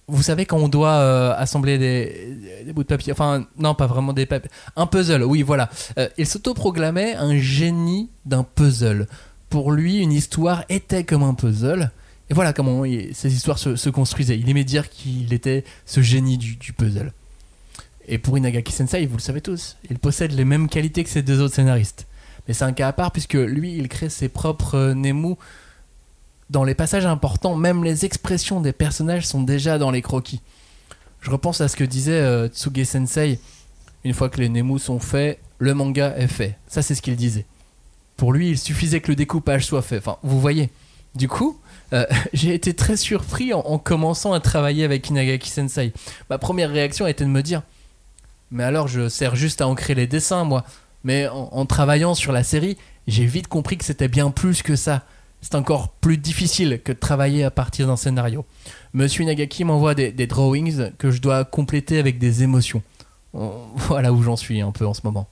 [0.07, 3.87] Vous savez quand on doit euh, assembler des, des bouts de papier, enfin non pas
[3.87, 5.69] vraiment des papiers, un puzzle, oui voilà.
[5.97, 9.07] Euh, il s'autoproclamait un génie d'un puzzle.
[9.49, 11.91] Pour lui, une histoire était comme un puzzle.
[12.29, 12.83] Et voilà comment
[13.13, 14.37] ces histoires se, construisaient.
[14.37, 17.13] Il aimait dire qu'il était ce génie du puzzle.
[18.07, 21.21] Et pour Inagaki Sensei, vous le savez tous, il possède les mêmes qualités que ses
[21.21, 22.07] deux autres scénaristes.
[22.47, 25.35] Mais c'est un cas à part puisque lui, il crée ses propres euh, Nemu
[26.49, 30.41] dans les passages importants, même les expressions des personnages sont déjà dans les croquis.
[31.19, 33.39] Je repense à ce que disait euh, Tsuge Sensei.
[34.05, 36.57] Une fois que les Nemu sont faits, le manga est fait.
[36.67, 37.45] Ça, c'est ce qu'il disait.
[38.15, 39.97] Pour lui, il suffisait que le découpage soit fait.
[39.97, 40.69] Enfin, vous voyez.
[41.15, 41.59] Du coup,
[41.91, 45.91] euh, j'ai été très surpris en, en commençant à travailler avec Inagaki Sensei.
[46.29, 47.63] Ma première réaction a été de me dire
[48.51, 50.63] Mais alors, je sers juste à ancrer les dessins, moi.
[51.03, 54.75] Mais en, en travaillant sur la série, j'ai vite compris que c'était bien plus que
[54.75, 55.03] ça.
[55.41, 58.45] C'est encore plus difficile que de travailler à partir d'un scénario.
[58.93, 62.81] Monsieur Inagaki m'envoie des, des drawings que je dois compléter avec des émotions.
[63.33, 65.27] Voilà où j'en suis un peu en ce moment.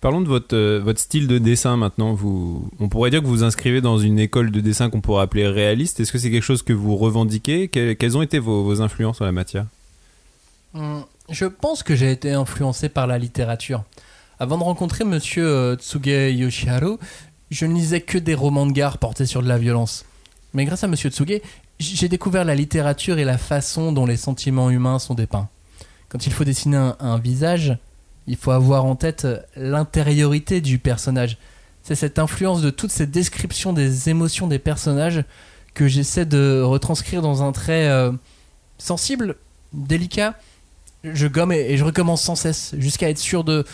[0.00, 2.14] Parlons de votre, euh, votre style de dessin maintenant.
[2.14, 5.24] Vous, on pourrait dire que vous vous inscrivez dans une école de dessin qu'on pourrait
[5.24, 5.98] appeler réaliste.
[6.00, 7.66] Est-ce que c'est quelque chose que vous revendiquez?
[7.68, 9.66] Que- Quelles ont été vos, vos influences en la matière?
[10.74, 13.84] Hum, Je pense que j'ai été influencé par la littérature.
[14.38, 16.96] Avant de rencontrer monsieur euh, Tsuge Yoshiharu,
[17.50, 20.06] je ne lisais que des romans de gare portés sur de la violence.
[20.54, 21.40] Mais grâce à monsieur Tsuge,
[21.78, 25.48] j'ai découvert la littérature et la façon dont les sentiments humains sont dépeints.
[26.08, 27.76] Quand il faut dessiner un, visage,
[28.26, 31.36] il faut avoir en tête euh, l'intériorité du personnage.
[31.82, 35.24] C'est cette influence de toutes ces descriptions des émotions des personnages
[35.74, 38.12] que j'essaie de retranscrire dans un trait euh,
[38.78, 39.36] sensible,
[39.74, 40.34] délicat.
[41.04, 43.64] Je gomme et, je recommence sans cesse jusqu'à être sûr de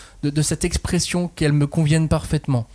[0.42, 2.66] cette expression qu'elle me convienne parfaitement.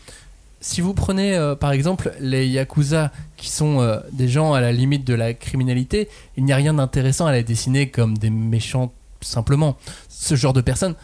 [0.61, 4.73] Si vous prenez euh, par exemple les yakuza qui sont euh, des gens à la
[4.73, 8.91] limite de la criminalité, il n'y a rien d'intéressant à les dessiner comme des méchants
[9.21, 9.77] simplement.
[10.09, 10.95] Ce genre de personnes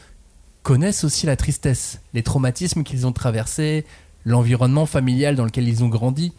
[0.61, 3.85] connaissent aussi la tristesse, les traumatismes qu'ils ont traversés,
[4.25, 6.33] l'environnement familial dans lequel ils ont grandi.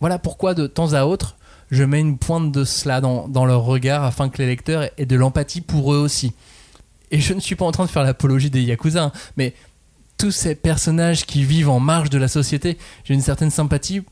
[0.00, 1.36] Voilà pourquoi de temps à autre,
[1.70, 5.16] je mets une pointe de cela dans, leur regard afin que les lecteurs aient de
[5.16, 6.32] l'empathie pour eux aussi.
[7.10, 9.54] Et je ne suis pas en train de faire l'apologie des Yakuza, hein, mais
[10.18, 14.02] tous ces personnages qui vivent en marge de la société, j'ai une certaine sympathie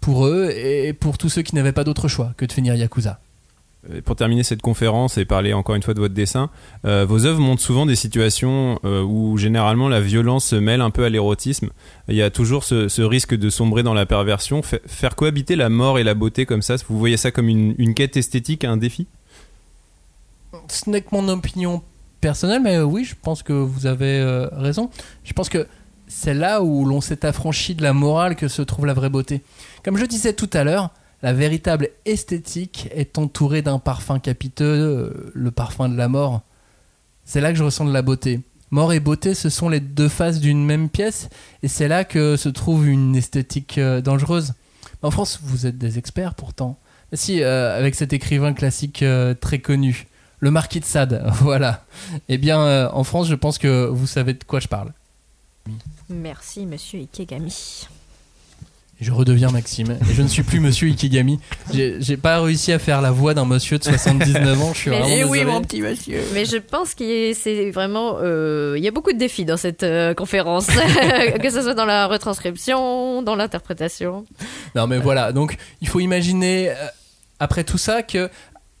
[0.00, 3.20] pour eux et pour tous ceux qui n'avaient pas d'autre choix que de finir Yakuza.
[3.92, 6.48] Et Pour terminer cette conférence et parler encore une fois de votre dessin,
[6.84, 10.90] euh, vos œuvres montrent souvent des situations euh, où généralement la violence se mêle un
[10.90, 11.68] peu à l'érotisme.
[12.08, 14.62] Il y a toujours ce, risque de sombrer dans la perversion.
[14.62, 17.94] Fa- faire cohabiter la mort et la beauté comme ça, vous voyez ça comme une,
[17.94, 19.06] quête esthétique, un défi?
[20.68, 21.82] Ce n'est que mon opinion
[22.22, 24.88] personnelle, mais euh, oui, je pense que vous avez euh, raison.
[25.24, 25.66] Je pense que
[26.06, 29.42] c'est là où l'on s'est affranchi de la morale que se trouve la vraie beauté.
[29.84, 30.90] Comme je disais tout à l'heure,
[31.24, 36.42] la véritable esthétique est entourée d'un parfum capiteux, euh, le parfum de la mort.
[37.24, 38.40] C'est là que je ressens de la beauté.
[38.70, 41.30] Mort et beauté, ce sont les deux faces d'une même pièce,
[41.62, 44.52] et c'est là que se trouve une esthétique euh, dangereuse.
[45.00, 46.78] En France, vous êtes des experts pourtant.
[47.14, 49.02] Si, euh, avec cet écrivain classique
[49.40, 50.06] très connu,
[50.40, 51.86] le marquis de Sade, voilà.
[52.28, 54.92] Eh bien, en France, je pense que vous savez de quoi je parle.
[56.10, 57.86] Merci, monsieur Ikegami.
[59.00, 61.40] Je redeviens Maxime, et je ne suis plus monsieur Ikigami.
[61.72, 65.00] J'ai pas réussi à faire la voix d'un monsieur de 79 ans, je suis Mais-
[65.00, 65.44] vraiment Eh oui, désolé.
[65.52, 66.20] mon petit monsieur.
[66.32, 68.18] Mais je pense qu'il y a- c'est vraiment.
[68.22, 70.66] euh, il y a beaucoup de défis dans cette euh, conférence,
[71.42, 74.24] que ce soit dans la retranscription, dans l'interprétation.
[74.74, 76.74] Non mais voilà, donc il faut imaginer euh,
[77.40, 78.30] après tout ça que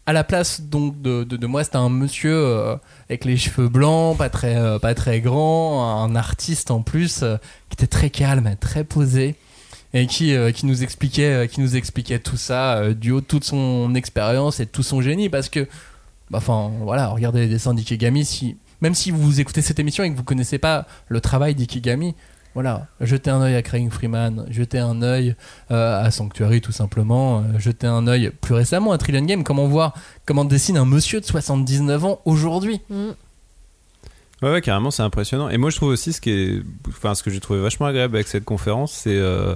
[0.06, 2.76] à la place donc de, de, de moi c'était un monsieur euh,
[3.08, 7.36] avec les cheveux blancs, pas très euh, pas très grand, un artiste en plus euh,
[7.68, 9.34] qui était très calme, très posé
[9.94, 13.20] et qui euh, qui nous expliquait euh, qui nous expliquait tout ça euh, du haut
[13.20, 15.60] de toute son expérience et de tout son génie parce que
[16.30, 20.10] bah, enfin voilà, regardez les dessins d'Ikigami si même si vous écoutez cette émission et
[20.10, 22.14] que vous connaissez pas le travail d'Ikigami,
[22.54, 25.36] voilà, jetez un œil à Craig Freeman, jetez un œil
[25.70, 29.94] à Sanctuary tout simplement, jetez un œil plus récemment à Trillion Game, comment voir
[30.26, 32.82] comment dessine un monsieur de 79 ans aujourd'hui?
[32.90, 33.12] Mm.
[34.42, 35.48] Ouais, carrément, c'est impressionnant.
[35.48, 38.16] Et moi, je trouve aussi ce qui est, enfin, ce que j'ai trouvé vachement agréable
[38.16, 39.54] avec cette conférence, c'est euh,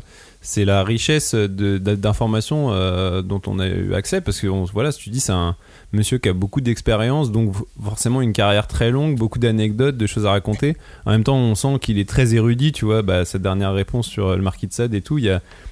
[0.57, 5.11] la richesse d'informations euh, dont on a eu accès, parce que on- voilà, si tu
[5.11, 5.57] dis, c'est un
[5.93, 10.25] monsieur qui a beaucoup d'expérience, donc forcément une carrière très longue, beaucoup d'anecdotes, de choses
[10.25, 10.77] à raconter.
[11.05, 13.03] En même temps, on sent qu'il est très érudit, tu vois.
[13.03, 15.19] Bah, cette dernière réponse sur euh, le marquis de Sade et tout,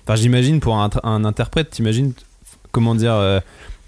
[0.04, 2.12] enfin, j'imagine pour un, un interprète, t'imagines
[2.72, 3.14] comment dire.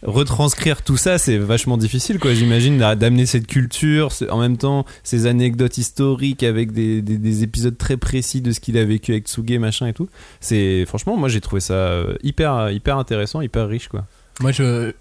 [0.02, 2.34] Retranscrire tout ça, c'est vachement difficile, quoi.
[2.34, 7.42] J'imagine d'a- d'amener cette culture, en même temps ces anecdotes historiques avec des, des- des
[7.42, 10.08] épisodes très précis de ce qu'il a vécu avec Tsuge, machin et tout.
[10.40, 14.04] C'est franchement, moi j'ai trouvé ça euh, hyper hyper intéressant, hyper riche, quoi.
[14.40, 14.92] Moi je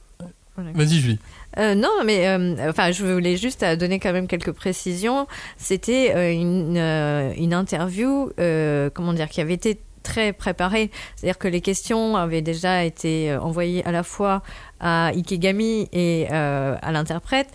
[0.74, 1.20] Vas-y, Julie.
[1.60, 5.28] Euh, non, mais euh, enfin, je voulais juste euh, donner quand même quelques précisions.
[5.58, 10.90] C'était euh, une, euh, une interview, euh, comment dire, qui avait été très préparée.
[11.16, 14.42] C'est-à-dire que les questions avaient déjà été envoyées à la fois
[14.80, 17.48] à Ikegami et euh, à l'interprète.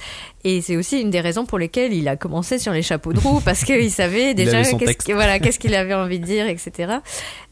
[0.44, 3.20] Et c'est aussi une des raisons pour lesquelles il a commencé sur les chapeaux de
[3.20, 6.94] roue, parce qu'il savait déjà qu'est-ce voilà, qu'il avait envie de dire, etc.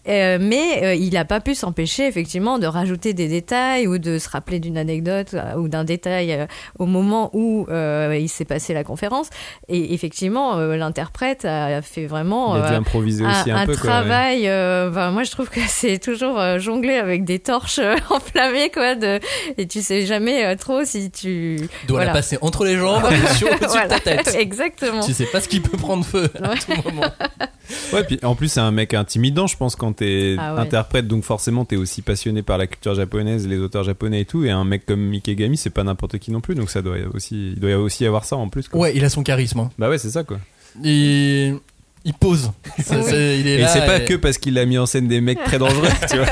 [0.09, 4.19] Euh, mais euh, il n'a pas pu s'empêcher effectivement de rajouter des détails ou de
[4.19, 6.47] se rappeler d'une anecdote ou d'un détail
[6.79, 9.31] au moment où il s'est passé la conférence.
[9.69, 14.43] Et effectivement, l'interprète a fait vraiment Il a dû improviser aussi un peu, quoi, travail.
[15.13, 17.81] moi, je trouve que c'est toujours jongler avec des torches
[18.11, 18.95] enflammées, quoi.
[18.95, 19.21] De,
[19.61, 22.07] et tu sais jamais euh, trop si tu doit voilà.
[22.07, 23.05] la passer entre les jambes
[23.37, 23.87] sur, Voilà.
[23.89, 24.35] ta tête.
[24.39, 25.05] Exactement.
[25.05, 27.07] Tu sais pas ce qui peut prendre feu à tout moment.
[27.93, 30.61] Ouais, puis en plus, c'est un mec intimidant, je pense, quand t'es Ah ouais.
[30.63, 34.45] interprète, donc forcément, t'es aussi passionné par la culture japonaise, les auteurs japonais et tout.
[34.45, 37.53] Et un mec comme Mikegami, c'est pas n'importe qui non plus, donc ça doit aussi,
[37.53, 38.67] il doit aussi y avoir ça en plus.
[38.67, 38.81] Quoi.
[38.81, 39.61] Ouais, il a son charisme.
[39.61, 39.71] hein.
[39.79, 40.39] Bah ouais, c'est ça quoi.
[40.83, 41.59] Il,
[42.05, 42.51] il pose.
[42.83, 45.07] Ça, il est et là c'est pas et- que parce qu'il a mis en scène
[45.07, 46.27] des mecs très dangereux, tu vois.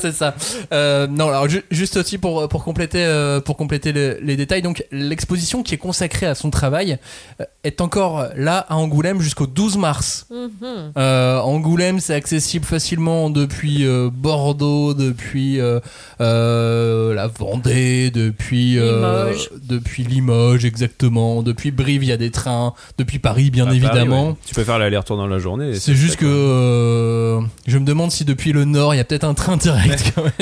[0.02, 0.34] c'est ça.
[0.72, 4.62] Euh, non, alors ju- juste aussi pour, pour compléter, euh, pour compléter le- les détails,
[4.62, 6.98] donc l'exposition qui est consacrée à son travail
[7.40, 10.26] euh, est encore là à Angoulême jusqu'au 12 mars.
[10.30, 10.92] Mhm.
[10.96, 15.80] Euh, Angoulême, c'est accessible facilement depuis euh, Bordeaux, depuis euh,
[16.20, 19.50] euh, la Vendée, depuis euh, Limoges.
[19.62, 23.78] depuis Limoges exactement, depuis Brive, il y a des trains, depuis Paris bien À Paris,
[23.78, 24.28] évidemment.
[24.30, 24.34] ouais.
[24.46, 25.74] Tu peux faire l'aller-retour dans la journée.
[25.74, 29.24] C'est juste que euh, je me demande si depuis le nord il y a peut-être
[29.24, 29.89] un train direct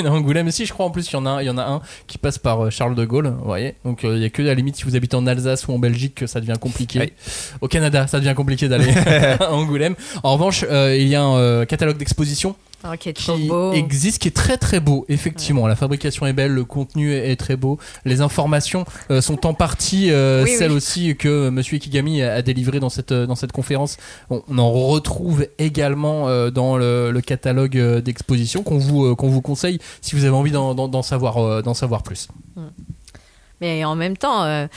[0.05, 0.51] Angoulême.
[0.51, 1.81] Si je crois en plus il y en a un, il y en a un
[2.07, 3.75] qui passe par euh, Charles de Gaulle, vous voyez.
[3.85, 5.73] Donc euh, il y a que à la limite si vous habitez en Alsace ou
[5.73, 7.13] en Belgique que ça devient compliqué.
[7.61, 8.91] Au Canada ça devient compliqué d'aller
[9.39, 9.95] à Angoulême.
[10.23, 13.73] En revanche euh, il y a un catalogue d'exposition Ah, qui est trop qui beau.
[13.73, 15.05] existe, qui est très très beau.
[15.09, 17.77] Effectivement, la fabrication est belle, le contenu est, est très beau.
[18.05, 20.57] Les informations euh, sont en partie euh, Oui, oui.
[20.57, 23.97] celles aussi que Monsieur Ikigami a, a délivrées dans cette euh, dans cette conférence.
[24.29, 29.15] On, on en retrouve également euh, dans le, le catalogue euh, d'exposition qu'on vous euh,
[29.15, 32.29] qu'on vous conseille si vous avez envie d'en savoir euh, d'en savoir plus.
[33.61, 34.67] Mais en même temps, euh,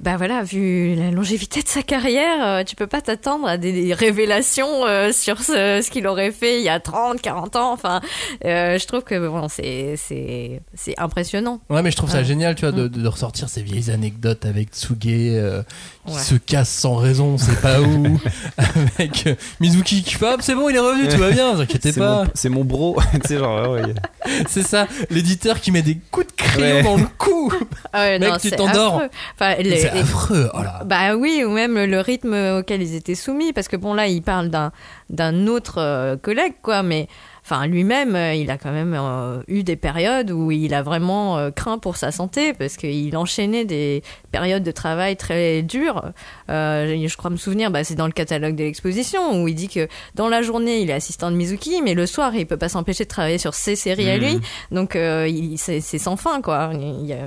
[0.00, 3.94] bah voilà, vu la longévité de sa carrière, euh, tu peux pas t'attendre à des,
[3.94, 7.72] révélations euh, sur ce, ce qu'il aurait fait il y a 30, 40 ans.
[7.72, 8.00] Enfin,
[8.44, 11.60] euh, je trouve que bon, c'est c'est c'est impressionnant.
[11.70, 13.02] Ouais, mais je trouve ça génial, tu vois, de, Mm.
[13.02, 15.62] de- ressortir ces vieilles anecdotes avec Tsuge euh,
[16.06, 16.20] qui Ouais.
[16.20, 18.18] se casse sans raison, on sait pas où,
[18.58, 21.60] avec euh, Mizuki qui fait Ah, c'est bon, il est revenu, tout va bien, vous
[21.60, 22.24] inquiétez C'est pas.
[22.24, 22.96] mon- C'est mon, bro.
[23.22, 23.94] tu sais, genre, ouais, ouais.
[24.48, 26.82] C'est ça, l'éditeur qui met des coups de crayon Ouais.
[26.82, 27.52] dans le cou.
[27.92, 28.96] Ah ouais, Mec, non, tu c'est t'endors.
[28.96, 29.08] affreux.
[29.38, 30.50] Enfin, les- C'est affreux.
[30.54, 30.82] Oh là.
[30.84, 34.22] Bah oui, ou même le rythme auquel ils étaient soumis, parce que bon là, il
[34.22, 34.72] parle d'un
[35.10, 37.08] d'un autre euh, collègue, quoi, mais
[37.44, 41.36] enfin lui-même, euh, il a quand même euh, eu des périodes où il a vraiment
[41.36, 46.02] euh, craint pour sa santé, parce qu'il enchaînait des périodes de travail très dures.
[46.50, 49.68] Euh, je crois me souvenir, bah, c'est dans le catalogue de l'exposition où il dit
[49.68, 52.70] que dans la journée, il est assistant de Mizuki, mais le soir, il peut pas
[52.70, 56.40] s'empêcher de travailler sur ses séries à lui, donc euh, il- c'est c'est sans fin,
[56.40, 56.70] quoi.
[56.72, 57.18] Il y a-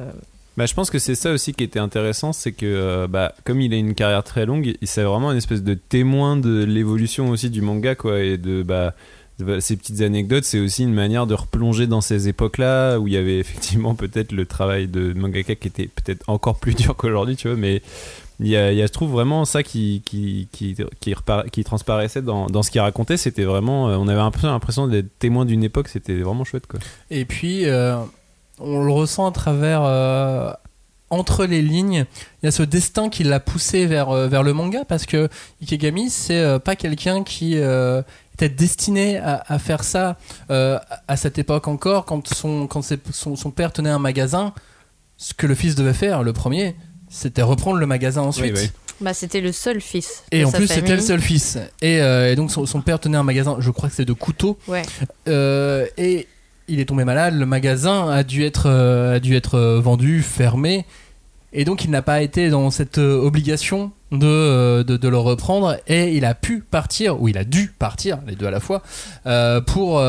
[0.57, 3.61] Bah, je pense que c'est ça aussi qui était intéressant, c'est que euh, bah, comme
[3.61, 7.51] il a une carrière très longue, c'est vraiment une espèce de témoin de l'évolution aussi
[7.51, 8.95] du manga, quoi, et de bah,
[9.37, 13.13] de- ces petites anecdotes, c'est aussi une manière de replonger dans ces époques-là où il
[13.13, 17.35] y avait effectivement peut-être le travail de mangaka qui était peut-être encore plus dur qu'aujourd'hui,
[17.35, 17.83] tu vois, mais
[18.39, 20.75] il y a, y a, je trouve vraiment ça qui, qui, qui,
[21.51, 24.87] qui transparaissait dans, dans ce qu'il racontait, c'était vraiment, euh, on avait un peu l'impression
[24.87, 26.79] d'être témoin d'une époque, c'était vraiment chouette, quoi.
[27.11, 27.97] Et puis, euh,
[28.59, 29.81] on le ressent à travers.
[29.83, 30.51] euh,
[31.09, 32.03] entre les lignes,
[32.43, 35.29] il y a ce destin qui l'a poussé vers, euh, vers le manga parce que
[35.61, 38.01] Ikegami, c'est euh, pas quelqu'un qui euh,
[38.33, 40.17] était destiné à, à faire ça
[40.51, 44.53] euh, à cette époque encore, quand, son, quand ses- son, son père tenait un magasin.
[45.15, 46.75] Ce que le fils devait faire, le premier,
[47.09, 48.55] c'était reprendre le magasin ensuite.
[48.57, 48.71] Oui, oui.
[48.99, 50.25] bah, c'était le seul fils.
[50.33, 51.57] Et en plus, c'était le seul fils.
[51.81, 54.11] Et, euh, et donc, son, son père tenait un magasin, je crois que c'est de
[54.11, 54.59] couteaux.
[54.67, 54.81] Ouais.
[55.29, 56.27] Euh, et
[56.67, 59.19] il est tombé malade, le magasin a dû être, euh,
[59.53, 60.85] euh, vendu, fermé.
[61.53, 65.77] Et donc, il n'a pas été dans cette euh, obligation de, de, le reprendre.
[65.87, 68.81] Et il a pu partir, ou il a dû partir, les deux à la fois,
[69.65, 70.01] pour,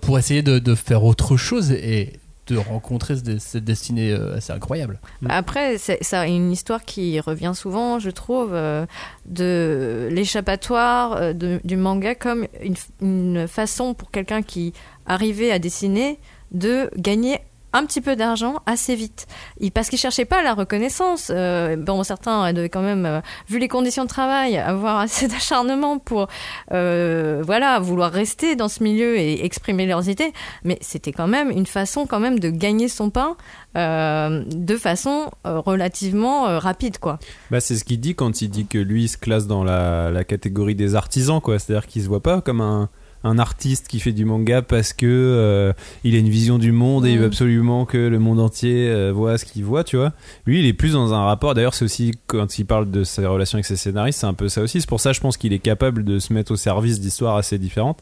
[0.00, 2.12] pour essayer de, de faire autre chose et
[2.46, 5.00] de rencontrer ce- cette destinée euh, assez incroyable.
[5.28, 8.86] Après, c'est ça une histoire qui revient souvent, je trouve, euh,
[9.26, 14.72] de l'échappatoire euh, de- du manga comme une, une façon pour quelqu'un qui
[15.06, 16.18] arrivait à dessiner
[16.52, 17.38] de gagner
[17.74, 19.26] un petit peu d'argent assez vite.
[19.60, 21.30] Il, parce qu'il cherchait pas la reconnaissance.
[21.34, 25.98] Euh, bon, certains devaient quand même, euh, vu les conditions de travail, avoir assez d'acharnement
[25.98, 26.28] pour,
[26.72, 30.32] euh, voilà, vouloir rester dans ce milieu et exprimer leurs idées.
[30.62, 33.36] Mais c'était quand même une façon quand même de gagner son pain
[33.74, 37.18] de façon relativement rapide, quoi.
[37.50, 40.12] Bah, c'est ce qu'il dit quand il dit que lui il se classe dans la,
[40.12, 41.58] la catégorie des artisans, quoi.
[41.58, 42.88] C'est-à-dire qu'il se voit pas comme un,
[43.24, 45.72] un artiste qui fait du manga parce que euh,
[46.04, 47.32] il a une vision du monde et il veut Mm.
[47.32, 50.12] absolument que le monde entier euh, voit ce qu'il voit, tu vois.
[50.46, 51.54] Lui, il est plus dans un rapport.
[51.54, 54.48] D'ailleurs, c'est aussi quand il parle de sa relation avec ses scénaristes, c'est un peu
[54.48, 54.80] ça aussi.
[54.80, 57.58] C'est pour ça, je pense qu'il est capable de se mettre au service d'histoires assez
[57.58, 57.98] différentes.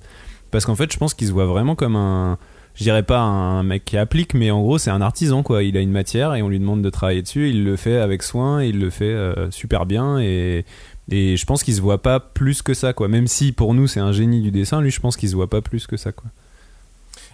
[0.50, 2.38] Parce qu'en fait, je pense qu'il se voit vraiment comme un.
[2.74, 5.62] Je dirais pas un mec qui applique, mais en gros, c'est un artisan, quoi.
[5.62, 7.50] Il a une matière et on lui demande de travailler dessus.
[7.50, 10.64] Il le fait avec soin, il le fait euh, super bien et.
[11.10, 13.08] Et je pense qu'il se voit pas plus que ça, quoi.
[13.08, 15.50] Même si pour nous c'est un génie du dessin, lui je pense qu'il se voit
[15.50, 16.30] pas plus que ça, quoi.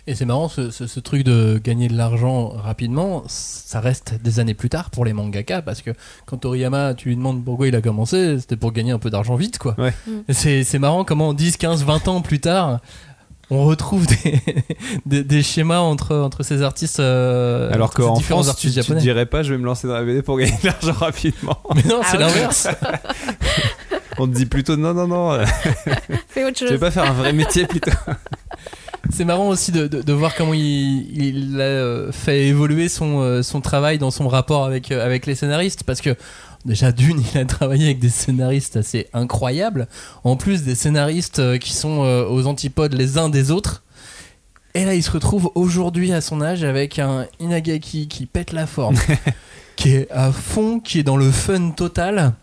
[0.07, 4.41] Et c'est marrant, ce, ce- ce truc de gagner de l'argent rapidement, ça reste des
[4.41, 5.91] années plus tard pour les mangaka, parce que
[6.25, 9.37] quand Toriyama, tu lui demandes pourquoi il a commencé, c'était pour gagner un peu d'argent
[9.37, 9.75] vite, quoi.
[9.77, 9.93] Ouais.
[10.07, 10.33] Mm.
[10.33, 12.81] C'est marrant comment 10, 15, 20 ans plus tard,
[13.51, 14.41] on retrouve des,
[15.07, 17.01] des, des schémas entre, entre ces artistes.
[17.01, 19.01] euh, Alors qu'en France, tu, artistes tu te japonais.
[19.01, 21.59] dirais pas, je vais me lancer dans la BD pour gagner de l'argent rapidement.
[21.75, 22.23] Mais non, Ah c'est ouais.
[22.25, 22.69] l'inverse.
[24.21, 25.39] On te dit plutôt non, non, non,
[26.29, 26.81] Fais autre tu veux chose.
[26.81, 27.93] pas faire un vrai métier plutôt.
[29.11, 33.21] C'est marrant aussi de, de- de voir comment il, il a euh, fait évoluer son,
[33.21, 35.85] euh, son travail dans son rapport avec, euh, avec les scénaristes.
[35.85, 36.17] Parce que
[36.69, 39.89] déjà, d'une, il a travaillé avec des scénaristes assez incroyables.
[40.23, 43.83] En plus, des scénaristes euh, qui sont euh, aux antipodes les uns des autres.
[44.75, 48.67] Et là, il se retrouve aujourd'hui à son âge avec un Inagaki qui pète la
[48.67, 48.97] forme,
[49.77, 52.35] qui est à fond, qui est dans le fun total.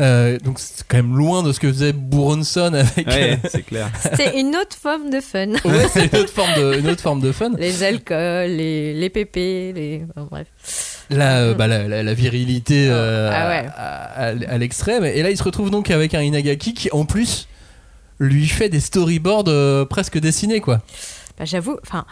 [0.00, 3.06] Euh, donc c'est quand même loin de ce que faisait Buronson avec.
[3.06, 3.90] Ouais, c'est clair.
[4.16, 5.48] C'est une autre forme de fun.
[5.48, 7.50] Ouais, c'est une autre forme de, une autre forme de fun.
[7.58, 10.02] Les alcools, les, les pépés, les.
[10.16, 10.46] enfin, bref.
[11.10, 13.68] La, euh, bah, la, la- la virilité euh, Ah ouais.
[13.76, 15.04] à, à- à l'extrême.
[15.04, 17.48] Et là, il se retrouve donc avec un Inagaki qui, en plus,
[18.20, 20.80] lui fait des storyboards euh, presque dessinés, quoi.
[21.38, 22.04] Bah, J'avoue, enfin,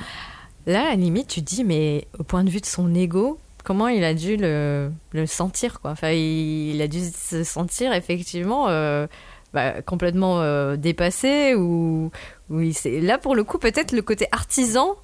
[0.66, 3.38] là, à la limite, tu te dis, mais au point de vue de son ego,
[3.64, 5.92] comment il a dû le, le sentir, quoi.
[5.92, 9.06] Enfin, il, il a dû se sentir effectivement euh,
[9.54, 12.10] bah, complètement dépassé ou,
[12.50, 14.96] ou il là, pour le coup, peut-être le côté artisan.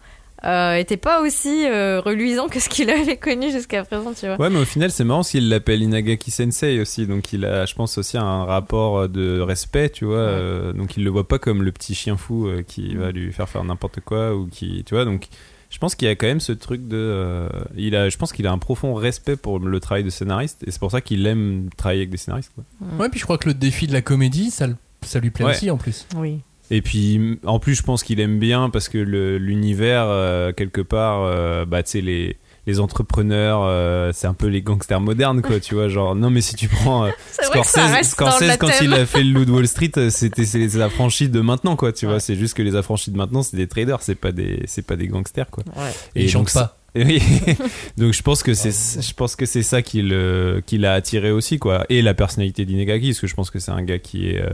[0.45, 4.39] Euh, était pas aussi euh, reluisant que ce qu'il avait connu jusqu'à présent, tu vois.
[4.39, 7.07] Ouais, mais au final, c'est marrant s'il l'appelle Inagaki Sensei aussi.
[7.07, 10.17] Donc, il a, je pense, aussi un rapport de respect, tu vois.
[10.17, 13.33] euh, donc, il le voit pas comme le petit chien fou euh, qui va lui
[13.33, 15.05] faire faire n'importe quoi ou qui, tu vois.
[15.05, 15.29] Donc,
[15.71, 16.97] je pense qu'il y a quand même ce truc de.
[16.97, 20.63] euh, il a, je pense qu'il a un profond respect pour le travail de scénariste
[20.67, 22.65] et c'est pour ça qu'il aime travailler avec des scénaristes, quoi.
[22.99, 24.67] Ouais, puis je crois que le défi de la comédie, ça,
[25.03, 25.51] ça lui plaît Ouais.
[25.53, 26.07] aussi, en plus.
[26.17, 26.43] Oui.
[26.71, 31.23] Et puis, en plus, je pense qu'il aime bien parce que l'univers, euh, quelque part,
[31.23, 35.61] euh, bah, tu sais, les, les entrepreneurs, euh, c'est un peu les gangsters modernes, quoi,
[35.61, 35.89] tu vois.
[35.89, 37.11] Genre, non, mais si tu prends euh,
[37.43, 38.57] Scorsese, quand thème.
[38.83, 41.93] il a fait le Loup de Wall Street, c'était c'est les affranchis de maintenant, quoi,
[41.93, 42.21] tu vois.
[42.21, 44.97] C'est juste que les affranchis de maintenant, c'est des traders, c'est pas des, c'est pas
[44.97, 45.65] des gangsters, quoi.
[45.77, 45.91] Ouais.
[46.15, 46.79] Et ils donc, chantent pas.
[46.95, 47.21] oui.
[47.97, 51.33] donc je pense que c'est je pense que c'est ça qui le qui l'a attiré
[51.33, 54.29] aussi quoi et la personnalité d'Inegaki parce que je pense que c'est un gars qui
[54.29, 54.51] est euh,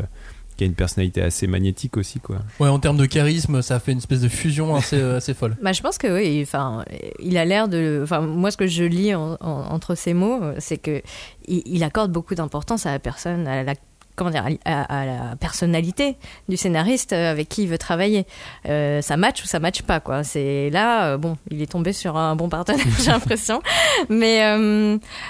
[0.60, 2.36] qui a une personnalité assez magnétique aussi quoi.
[2.58, 5.56] Ouais, en termes de charisme, ça fait une espèce de fusion assez, euh, assez folle.
[5.62, 6.84] Bah, je pense que oui, enfin,
[7.18, 8.00] il a l'air de.
[8.02, 11.00] Enfin, moi, ce que je lis en- en- entre ces mots, euh, c'est que
[11.48, 13.74] il, il accorde beaucoup d'importance à la personne, à la
[14.20, 16.16] comment dire, à, à la personnalité
[16.50, 18.26] du scénariste euh, avec qui il veut travailler.
[18.68, 20.24] Euh, ça match ou ça match pas, quoi.
[20.24, 23.62] C'est là, euh, bon, il est tombé sur un bon partenaire, j'ai l'impression.
[24.10, 24.42] Mais,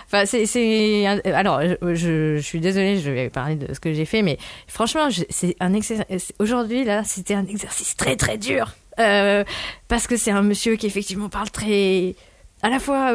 [0.07, 4.23] enfin, c'est, alors, je, je- suis désolée, je vais parler de ce que j'ai fait,
[4.23, 6.33] mais franchement, c'est un exercice.
[6.41, 8.75] Aujourd'hui, là, c'était un exercice très très dur.
[8.97, 12.17] Parce que c'est un monsieur qui effectivement parle très
[12.63, 13.13] à la fois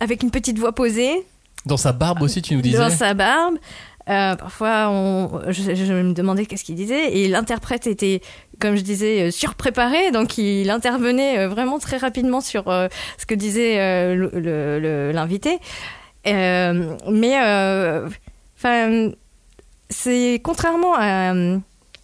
[0.00, 1.24] avec une petite voix posée
[1.64, 2.78] Dans sa barbe aussi, tu nous disais.
[2.78, 3.56] dans sa barbe
[4.08, 4.88] Euh, parfois
[5.48, 8.20] je, me demandais qu'est-ce qu'il disait et l'interprète était
[8.60, 13.34] comme je disais euh, surpréparé donc il intervenait euh, vraiment très rapidement sur ce que
[13.34, 14.14] disait
[15.12, 15.58] l'invité.
[16.24, 17.36] Mais
[18.56, 19.10] enfin
[19.88, 21.34] c'est contrairement à,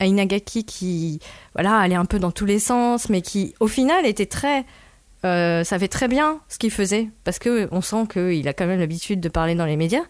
[0.01, 1.21] à Inagaki qui
[1.55, 4.65] voilà allait un peu dans tous les sens mais qui au final était très
[5.25, 8.81] euh, savait très bien ce qu'il faisait parce que on sent qu'il a quand même
[8.81, 10.03] l'habitude de parler dans les médias.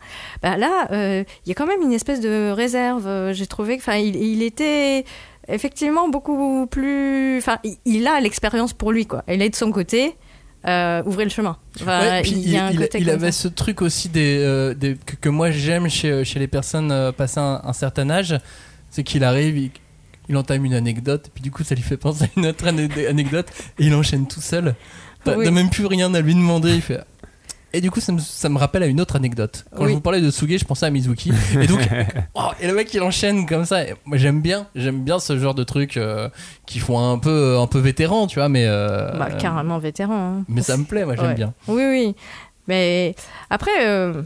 [0.43, 3.75] Bah là euh, il y a quand même une espèce de réserve Euh, j'ai trouvé.
[3.77, 5.05] Enfin il, il était
[5.49, 9.23] effectivement beaucoup plus enfin il, il a l'expérience pour lui quoi.
[9.29, 10.17] Il est de son côté
[10.67, 11.57] euh, ouvrez le chemin.
[11.81, 13.43] Enfin, Ouais, puis il y a un il, côté il avait ça.
[13.43, 17.41] ce truc aussi des, euh, des- que, que moi j'aime chez, chez les personnes passées
[17.41, 18.39] un, un certain âge,
[18.89, 19.71] c'est qu'il arrive,
[20.33, 22.67] il, entame une anecdote, et puis du coup ça lui fait penser à une autre
[22.67, 23.47] anecdote,
[23.79, 24.75] et il enchaîne tout seul.
[25.25, 25.51] T'as Oui.
[25.51, 26.75] même plus rien à lui demander.
[26.75, 27.01] Il fait...
[27.75, 29.65] Et du coup, ça me, ça me rappelle à une autre anecdote.
[29.75, 29.91] Quand Oui.
[29.91, 31.33] je vous parlais de Suge, je pensais à Mizuki.
[31.59, 31.81] Et donc,
[32.35, 33.85] oh, et le mec il enchaîne comme ça.
[33.85, 36.29] Et moi j'aime bien, j'aime bien ce genre de trucs euh,
[36.67, 38.67] qui font un peu, un peu vétéran, tu vois, mais.
[38.67, 40.45] euh, Bah, carrément vétéran hein.
[40.49, 41.35] Mais ça me plaît, moi j'aime Ouais.
[41.35, 41.55] bien.
[41.69, 42.15] Oui, oui.
[42.69, 43.15] Mais
[43.49, 44.23] après, euh,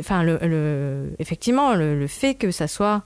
[0.00, 3.04] enfin, le, le- effectivement, le, le fait que ça soit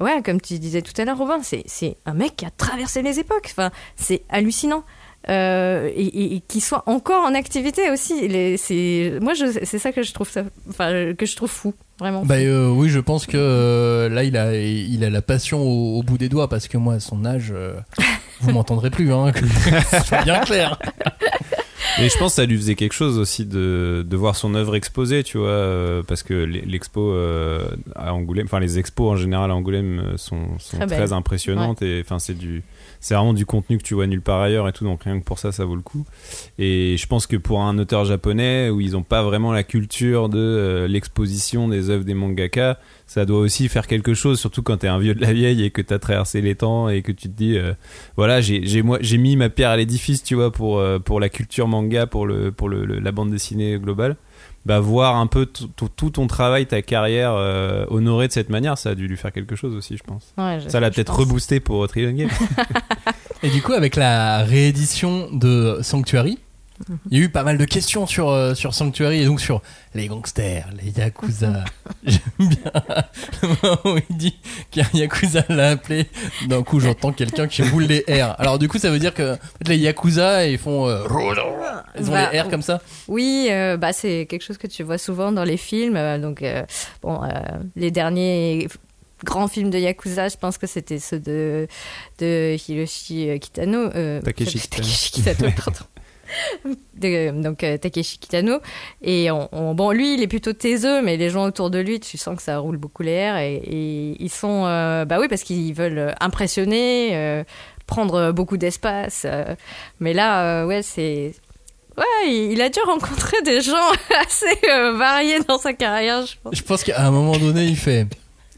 [0.00, 3.02] ouais, comme tu disais tout à l'heure, Robin, c'est c'est un mec qui a traversé
[3.02, 3.48] les époques.
[3.50, 4.84] Enfin, c'est hallucinant.
[5.28, 8.26] Euh, et, et- et qu'il soit encore en activité aussi.
[8.26, 12.24] Les- c'est moi, c'est ça que je trouve ça, enfin, que je trouve fou, vraiment.
[12.24, 15.98] Bah euh, oui, je pense que euh, là, il a, il a la passion au,
[15.98, 17.74] au bout des doigts parce que moi, à son âge, euh,
[18.40, 20.76] vous m'entendrez plus, hein, que ce soit bien clair.
[22.00, 24.74] Et je pense que ça lui faisait quelque chose aussi de, de voir son œuvre
[24.76, 29.16] exposée, tu vois, euh, parce que les- l'expo euh, à Angoulême, enfin les expos en
[29.16, 32.62] général à Angoulême euh, sont, sont Très impressionnantes et enfin c'est du,
[33.02, 35.24] c'est vraiment du contenu que tu vois nulle part ailleurs et tout, donc rien que
[35.24, 36.06] pour ça, ça vaut le coup.
[36.58, 40.28] Et je pense que pour un auteur japonais où ils ont pas vraiment la culture
[40.30, 44.78] de euh, l'exposition des œuvres des mangaka, ça doit aussi faire quelque chose, surtout quand
[44.78, 47.28] t'es un vieux de la vieille et que t'as traversé les temps et que tu
[47.28, 47.74] te dis, euh,
[48.16, 52.06] voilà, j'ai mis ma pierre à l'édifice, tu vois, pour euh, pour la culture manga,
[52.06, 54.16] pour le pour le- la bande dessinée globale.
[54.64, 58.90] Bah voir un peu tout ton travail, ta carrière euh, honorée de cette manière, ça
[58.90, 60.32] a dû lui faire quelque chose aussi, je pense.
[60.38, 62.28] Ouais, je- ça l'a peut-être reboosté pour Trillion Game.
[63.42, 66.38] Et du coup, avec la réédition de Sanctuary,
[67.10, 69.62] il y a eu pas mal de questions sur, euh, sur Sanctuary et donc sur
[69.94, 71.64] les gangsters, les yakuza.
[72.04, 72.72] J'aime bien
[73.42, 74.36] le moment où il dit
[74.70, 76.06] qu'un yakuza l'a appelé.
[76.48, 78.34] D'un coup, j'entends quelqu'un qui roule les R.
[78.40, 80.88] Alors, du coup, ça veut dire que en fait, les yakuza, ils font.
[80.88, 81.04] euh,
[81.98, 84.82] ils ont Bah, les R comme ça Oui, euh, bah, c'est quelque chose que tu
[84.82, 85.98] vois souvent dans les films.
[86.20, 86.64] donc, euh,
[87.02, 87.28] bon, euh,
[87.76, 88.68] les derniers
[89.24, 91.68] grands films de Yakuza, je pense que c'était ceux de,
[92.18, 93.88] de Hiroshi Kitano.
[93.94, 94.82] euh, Takeshi Kitano.
[94.88, 95.78] Takeshi Kitano, pardon.
[96.94, 98.58] Donc euh, Takeshi Kitano
[99.02, 102.00] et on, on- bon lui il est plutôt taiseux mais les gens autour de lui
[102.00, 105.42] tu sens que ça roule beaucoup les airs et, ils sont euh, bah oui parce
[105.42, 107.44] qu'ils veulent impressionner euh,
[107.86, 109.54] prendre beaucoup d'espace euh,
[110.00, 111.34] mais là ouais c'est
[111.94, 113.76] Ouais, il a dû rencontrer des gens
[114.18, 114.66] assez
[114.96, 116.56] variés dans sa carrière, je pense.
[116.56, 118.06] Je pense qu'à un moment donné, il fait.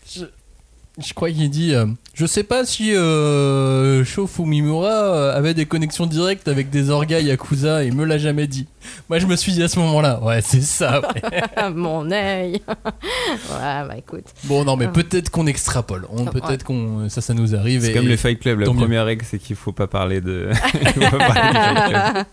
[0.07, 1.75] Je crois qu'il dit.
[2.15, 7.19] Je sais pas si euh, Sho Fumimura euh, avait des connexions directes avec des orgas
[7.19, 8.67] Yakuza, il me l'a jamais dit.
[9.09, 11.01] Moi, je me suis dit à ce moment-là, ouais, c'est ça.
[11.01, 11.71] ouais.
[11.75, 12.53] Mon œil.
[12.69, 14.25] ouais, bah écoute.
[14.45, 14.93] Bon, non, mais Ah.
[14.93, 16.07] peut-être qu'on extrapole.
[16.11, 16.31] On- Ouais.
[16.41, 17.09] Peut-être qu'on.
[17.09, 17.83] Ça, ça nous arrive.
[17.83, 20.49] C'est et- comme le Fight Club, la première règle c'est qu'il faut pas parler de.
[20.75, 22.25] il faut pas parler Club.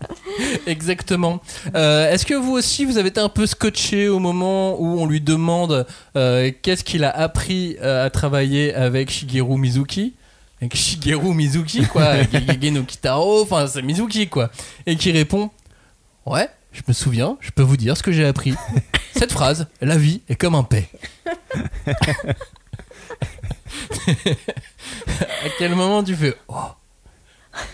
[0.66, 1.40] Exactement.
[1.74, 5.06] Euh, Est-ce que vous aussi, vous avez été un peu scotché au moment où on
[5.06, 5.86] lui demande
[6.16, 10.14] euh, qu'est-ce qu'il a appris euh, à travailler avec Shigeru Mizuki?
[10.60, 12.22] Avec Shigeru Mizuki, quoi.
[12.22, 14.50] Gegege no Kitaro, enfin, c'est Mizuki, quoi.
[14.86, 15.50] Et qui répond
[16.26, 18.54] Ouais, je me souviens, je peux vous dire ce que j'ai appris.
[19.16, 20.88] Cette phrase, la vie est comme un paix.
[24.06, 26.70] à quel moment tu fais Oh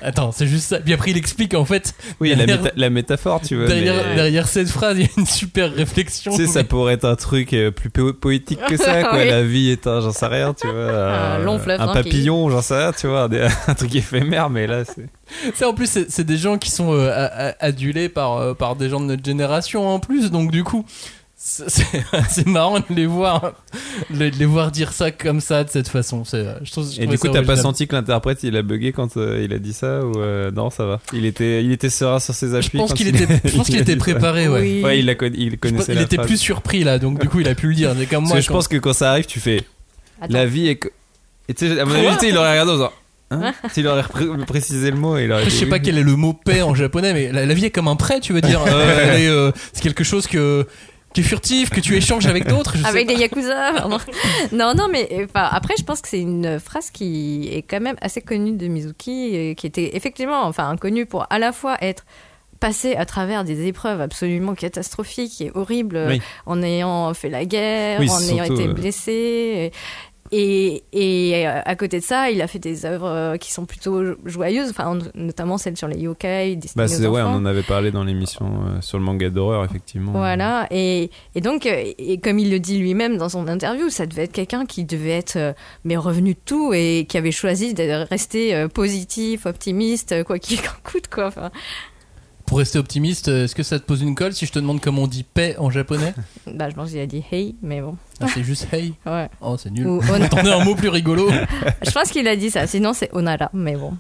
[0.03, 0.81] Attends, c'est juste ça.
[0.81, 1.95] Puis après, il explique en fait.
[2.21, 3.67] Oui, la, derrière- méta- la métaphore, tu vois.
[3.67, 6.33] derrière, mais- derrière cette phrase, il y a une super réflexion.
[6.37, 9.19] Tu sais, ça pourrait être un truc euh, plus po- poétique que ça, quoi.
[9.19, 9.29] Oui.
[9.29, 10.91] La vie est un, j'en sais rien, tu vois.
[11.35, 12.03] Un long fleuve Un tranquille.
[12.05, 13.29] papillon, j'en sais rien, tu vois.
[13.69, 15.09] Un truc éphémère, mais là, c'est.
[15.55, 18.99] Ça, en plus, c'est des gens qui sont euh, adulés par, euh, par des gens
[19.01, 20.85] de notre génération en plus, donc du coup,
[22.29, 23.53] c'est marrant de les voir,
[24.11, 26.23] de les voir dire ça comme ça, de cette façon.
[26.25, 29.17] Je trouve, je Et du coup, t'as pas senti que l'interprète il a bugué quand
[29.17, 31.01] euh, il a dit ça ou euh, non, ça va.
[31.13, 32.71] Il était, il était serein sur ses appuis.
[32.75, 34.61] Je pense qu'il il- était, je pense qu'il était préparé, ouais.
[34.61, 34.83] Oui.
[34.85, 36.27] Ouais, il, il connaissait il était phrase.
[36.27, 37.91] plus surpris là, donc du coup, il a pu le dire.
[38.11, 38.37] Comme Parce moi.
[38.37, 39.63] que je quand- pense que quand ça arrive, tu fais.
[40.21, 40.33] Attends.
[40.35, 40.81] La vie est.
[41.49, 42.93] Et tu sais, à mon avis, il aurait regardé en disant.
[43.31, 44.03] Hein S'il aurait
[44.47, 47.13] précisé le mot, il aurait Je sais pas quel est le mot paix en japonais,
[47.13, 48.63] mais la, la vie est comme un prêt, tu veux dire.
[48.67, 50.67] Euh, euh, c'est quelque chose que,
[51.23, 52.77] furtif, que tu échanges avec d'autres.
[52.87, 53.99] Avec des yakuza, pardon.
[54.53, 57.97] non, non, mais enfin, après, je pense que c'est une phrase qui est quand même
[58.01, 62.05] assez connue de Mizuki, et qui était effectivement, enfin, connue pour à la fois être
[62.61, 66.21] passé à travers des épreuves absolument catastrophiques et horribles, Oui.
[66.47, 69.73] en ayant fait la guerre, Oui, en ayant été euh, blessé.
[70.33, 73.65] Et, et euh, à côté de ça, il a fait des œuvres euh, qui sont
[73.65, 77.91] plutôt joyeuses, enfin, notamment celles sur les yokai, Bah, c'est, ouais, on en avait parlé
[77.91, 80.13] dans l'émission euh, sur le manga d'horreur, effectivement.
[80.13, 84.25] Voilà, et, et donc, et comme il le dit lui-même dans son interview, ça devait
[84.25, 85.53] être quelqu'un qui devait être euh,
[85.85, 90.59] mais revenu de tout et qui avait choisi de rester euh, positif, optimiste, quoi qu'il
[90.61, 91.27] en coûte, quoi.
[91.29, 91.51] Enfin,
[92.49, 95.03] Pour rester optimiste, est-ce que ça te pose une colle si je te demande comment
[95.03, 96.15] on dit paix en japonais
[96.47, 97.97] bah, je pense qu'il a dit hey, mais bon.
[98.23, 98.95] Ah, C'est juste hey.
[99.07, 99.29] Ouais.
[99.43, 99.87] Oh, c'est nul.
[99.87, 101.31] Ou On attendait un mot plus rigolo.
[101.83, 103.93] Je pense qu'il a dit ça, sinon c'est onara, mais bon.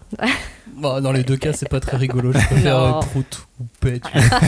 [0.76, 2.32] Bon, dans les deux cas, c'est pas très rigolo.
[2.32, 2.96] Je préfère Non.
[2.96, 4.00] euh, prout ou paix.
[4.00, 4.38] tu vois.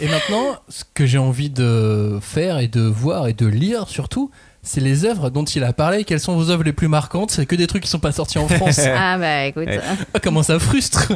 [0.00, 4.30] et maintenant, ce que j'ai envie de faire et de voir et de lire surtout,
[4.62, 6.04] c'est les œuvres dont il a parlé.
[6.04, 7.32] Quelles sont vos œuvres les plus marquantes?
[7.32, 8.80] C'est que des trucs qui sont pas sortis en France.
[8.96, 9.68] Ah bah écoute.
[10.14, 11.12] Ah, comment ça frustre?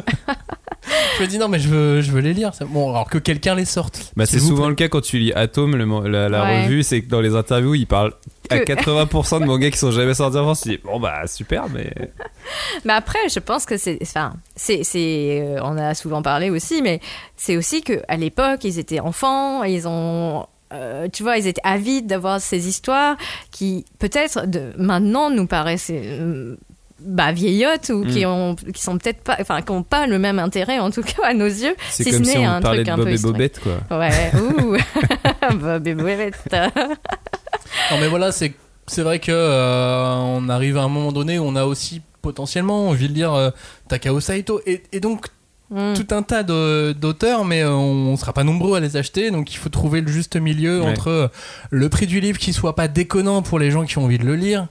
[1.17, 2.51] Je me dis non, mais je veux, je veux les lire.
[2.69, 4.11] Bon, alors que quelqu'un les sorte.
[4.15, 4.69] Bah, c'est souvent plaît.
[4.69, 6.63] le cas quand tu lis Atom, le la, la Ouais.
[6.63, 8.13] revue, c'est que dans les interviews, il parle
[8.49, 8.73] à que.
[8.73, 11.91] 80% de mangas qui sont jamais sortis en France, tu dis bon bah super, mais
[12.85, 16.81] Mais après, je pense que c'est, enfin, c'est, c'est, euh, on a souvent parlé aussi,
[16.81, 16.99] mais
[17.35, 21.61] c'est aussi que à l'époque, ils étaient enfants, ils ont, euh, tu vois, ils étaient
[21.63, 23.17] avides d'avoir ces histoires
[23.51, 26.55] qui, peut-être, de, maintenant, nous paraissent euh,
[27.01, 28.29] bah, vieillottes ou qui Mm.
[28.29, 31.23] ont, qui sont peut-être pas, enfin, qui ont pas le même intérêt, en tout cas
[31.27, 31.75] à nos yeux.
[31.89, 33.17] c'est si comme ce si n'est on un parlait truc de un Bob peu et.
[33.17, 33.97] Bobette quoi.
[33.99, 34.77] Ouais, ouh,
[35.59, 36.39] Bob et Bobette.
[37.91, 38.53] Non mais voilà, c'est
[38.87, 42.89] c'est vrai que euh, on arrive à un moment donné où on a aussi potentiellement
[42.89, 43.51] envie de lire euh,
[43.87, 45.27] Takao Saito et, et donc
[45.71, 45.93] Mm.
[45.93, 49.53] tout un tas de- d'auteurs, mais euh, on sera pas nombreux à les acheter, donc
[49.53, 50.87] il faut trouver le juste milieu Ouais.
[50.89, 51.27] entre euh,
[51.69, 54.25] le prix du livre qui soit pas déconnant pour les gens qui ont envie de
[54.25, 54.65] le lire.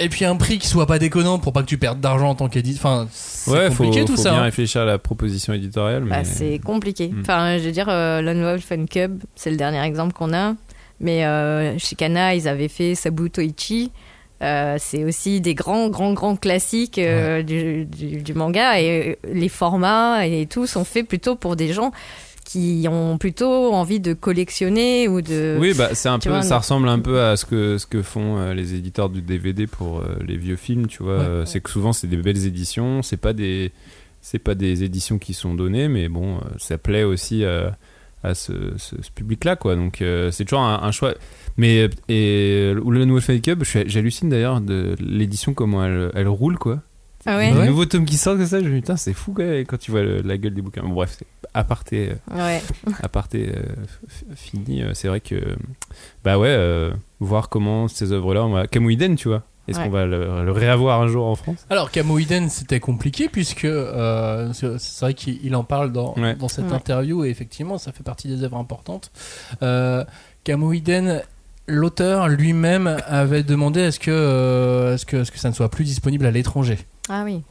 [0.00, 2.34] Et puis un prix qui soit pas déconnant pour pas que tu perdes d'argent en
[2.34, 2.84] tant qu'éditeur.
[2.86, 4.30] Enfin, c'est Ouais, faut, compliqué tout faut ça.
[4.30, 4.42] bien hein.
[4.44, 6.04] réfléchir à la proposition éditoriale.
[6.04, 6.10] Mais...
[6.10, 7.08] Bah, c'est compliqué.
[7.08, 7.20] Mm.
[7.22, 10.54] Enfin, je veux dire, euh, Lone Wolf and Cub, c'est le dernier exemple qu'on a.
[11.00, 13.90] Mais euh, chez Kana, ils avaient fait Sabu Toichi.
[14.40, 18.80] Euh, c'est aussi des grands, grands, grands classiques euh, du, du- du manga.
[18.80, 21.90] Et euh, les formats et tout sont faits plutôt pour des gens
[22.48, 25.58] qui ont plutôt envie de collectionner ou de.
[25.60, 28.00] Oui, bah, c'est un peu, vois, ça ressemble un peu à ce que, ce que
[28.00, 31.18] font euh, les éditeurs du DVD pour euh, les vieux films, tu vois.
[31.18, 31.24] Ouais.
[31.24, 33.70] Euh, C'est que souvent, c'est des belles éditions, c'est pas des,
[34.22, 37.44] c'est pas des éditions qui sont données, mais bon, ça plaît aussi
[38.24, 39.76] à ce, ce- ce public-là, quoi.
[39.76, 41.14] Donc, c'est toujours un, un choix.
[41.58, 46.80] Mais, et le Nouveau Fight suis- j'hallucine d'ailleurs de l'édition, comment elle, elle roule, quoi.
[47.26, 49.34] Ah ouais Les nouveaux tomes qui sortent, comme ça, je me dis, putain, c'est fou,
[49.36, 50.82] quand tu vois le- la gueule des bouquins.
[50.82, 52.10] Bon, bref, c'est aparté.
[52.30, 52.62] euh, Ouais.
[53.02, 53.62] aparté euh,
[54.36, 55.36] fini, euh, c'est vrai que
[56.24, 58.66] bah ouais, euh, voir comment ces œuvres-là, on va...
[58.68, 58.78] Tu
[59.28, 59.84] vois, est-ce Ouais.
[59.84, 61.66] qu'on va le, le réavoir un jour en France?
[61.68, 66.34] Alors Kamoiden c'était compliqué puisque euh, c'est vrai qu'il il en parle dans, Ouais.
[66.36, 66.72] dans cette Ouais.
[66.72, 69.10] interview et effectivement ça fait partie des œuvres importantes.
[69.62, 70.04] Euh,
[70.44, 71.22] Kamoiden,
[71.68, 75.84] l'auteur lui-même avait demandé est-ce que, euh, est-ce que, est-ce que ça ne soit plus
[75.84, 77.42] disponible à l'étranger Ah oui.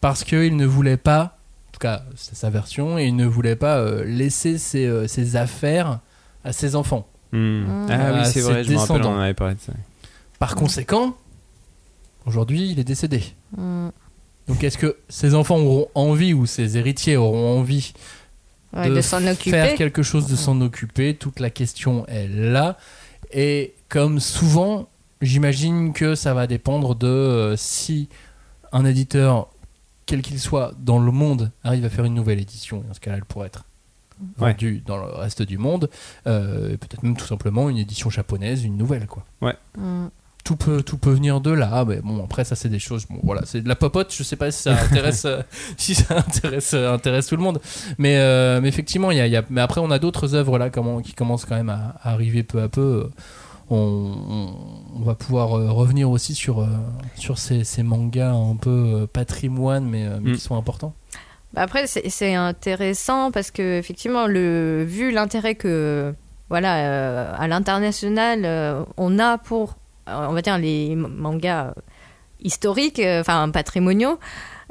[0.00, 3.56] parce qu'il ne voulait pas, en tout cas c'est sa version, et il ne voulait
[3.56, 6.00] pas euh, laisser ses, euh, ses affaires
[6.44, 7.06] à ses enfants.
[7.32, 7.38] Hmm.
[7.38, 7.86] Mm.
[7.90, 9.72] Ah oui, À c'est vrai, je me rappelle, on en avait parlé de ça.
[10.38, 11.16] Par conséquent,
[12.26, 13.22] aujourd'hui il est décédé.
[13.56, 17.92] Donc est-ce que ses enfants auront envie ou ses héritiers auront envie
[18.72, 19.50] Ouais, de s'en occuper.
[19.52, 21.14] faire quelque chose, de s'en occuper?
[21.14, 22.76] Toute la question est là.
[23.32, 24.88] Et comme souvent,
[25.22, 28.08] j'imagine que ça va dépendre de euh, si
[28.72, 29.48] un éditeur,
[30.06, 32.82] quel qu'il soit dans le monde, arrive à faire une nouvelle édition.
[32.84, 33.64] Et dans ce cas-là, elle pourrait être
[34.38, 34.52] Ouais.
[34.52, 35.90] vendue dans le reste du monde.
[36.26, 39.06] Euh, et Peut-être même tout simplement une édition japonaise, une nouvelle.
[39.06, 39.24] quoi
[39.76, 40.06] Mm.
[40.46, 41.84] Tout peut, tout peut venir de là.
[41.86, 43.04] Mais bon, après, ça, c'est des choses.
[43.10, 44.14] Bon, voilà, c'est de la popote.
[44.16, 45.42] Je sais pas si ça intéresse, euh,
[45.76, 47.60] si ça intéresse, euh, intéresse tout le monde.
[47.98, 50.34] Mais, euh, mais effectivement, il y a, il y a- mais après, on a d'autres
[50.34, 53.10] œuvres là comment, qui commencent quand même à, à arriver peu à peu.
[53.68, 54.54] On, on-
[55.00, 56.66] on va pouvoir revenir aussi sur,
[57.16, 60.34] sur ces, ces mangas un peu patrimoine, mais, mais Mm.
[60.36, 60.94] qui sont importants.
[61.52, 66.14] Bah Après, c'est c'est intéressant parce que effectivement, le, vu l'intérêt que
[66.48, 69.76] voilà euh, à l'international euh, on a pour
[70.06, 71.72] on va dire les mangas euh,
[72.40, 74.18] historiques, euh, enfin patrimoniaux.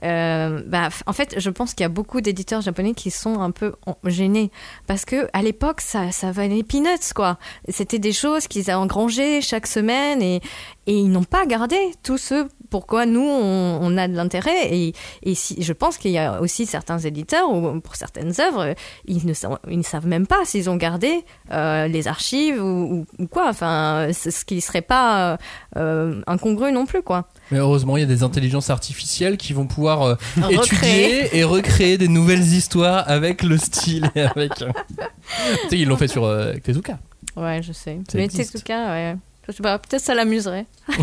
[0.04, 3.52] euh, bah, en fait, je pense qu'il y a beaucoup d'éditeurs japonais qui sont un
[3.52, 3.74] peu
[4.06, 4.52] gênés
[4.88, 7.38] parce que à l'époque, ça, ça valait peanuts quoi.
[7.70, 10.42] C'était des choses qu'ils avaient engrangées chaque semaine et
[10.86, 15.34] ils n'ont pas gardé tout ce pourquoi nous on, on a de l'intérêt et, et
[15.36, 19.34] si, je pense qu'il y a aussi certains éditeurs ou pour certaines œuvres ils ne,
[19.34, 23.28] savent, ils ne savent même pas s'ils ont gardé euh, les archives ou, ou- ou
[23.28, 25.38] quoi enfin ce qui serait pas
[25.78, 29.68] euh, incongru non plus quoi Mais heureusement, il y a des intelligences artificielles qui vont
[29.68, 30.16] pouvoir euh,
[30.50, 34.62] étudier et recréer des nouvelles histoires avec le style et avec.
[34.62, 34.72] euh,
[35.64, 36.24] tu sais, ils l'ont fait sur
[36.64, 37.00] Tezuka.
[37.38, 38.52] ouais je sais Ça mais existe.
[38.54, 39.16] Tezuka ouais
[39.48, 40.66] je sais pas peut-être ça l'amuserait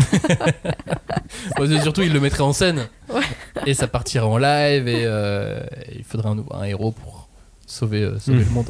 [1.81, 2.87] surtout, ils le mettraient en scène.
[3.09, 3.21] Ouais.
[3.65, 5.59] Et ça partirait en live et euh,
[5.95, 7.27] il faudrait un, héros pour
[7.65, 8.45] sauver, euh, sauver Mm.
[8.45, 8.69] le monde.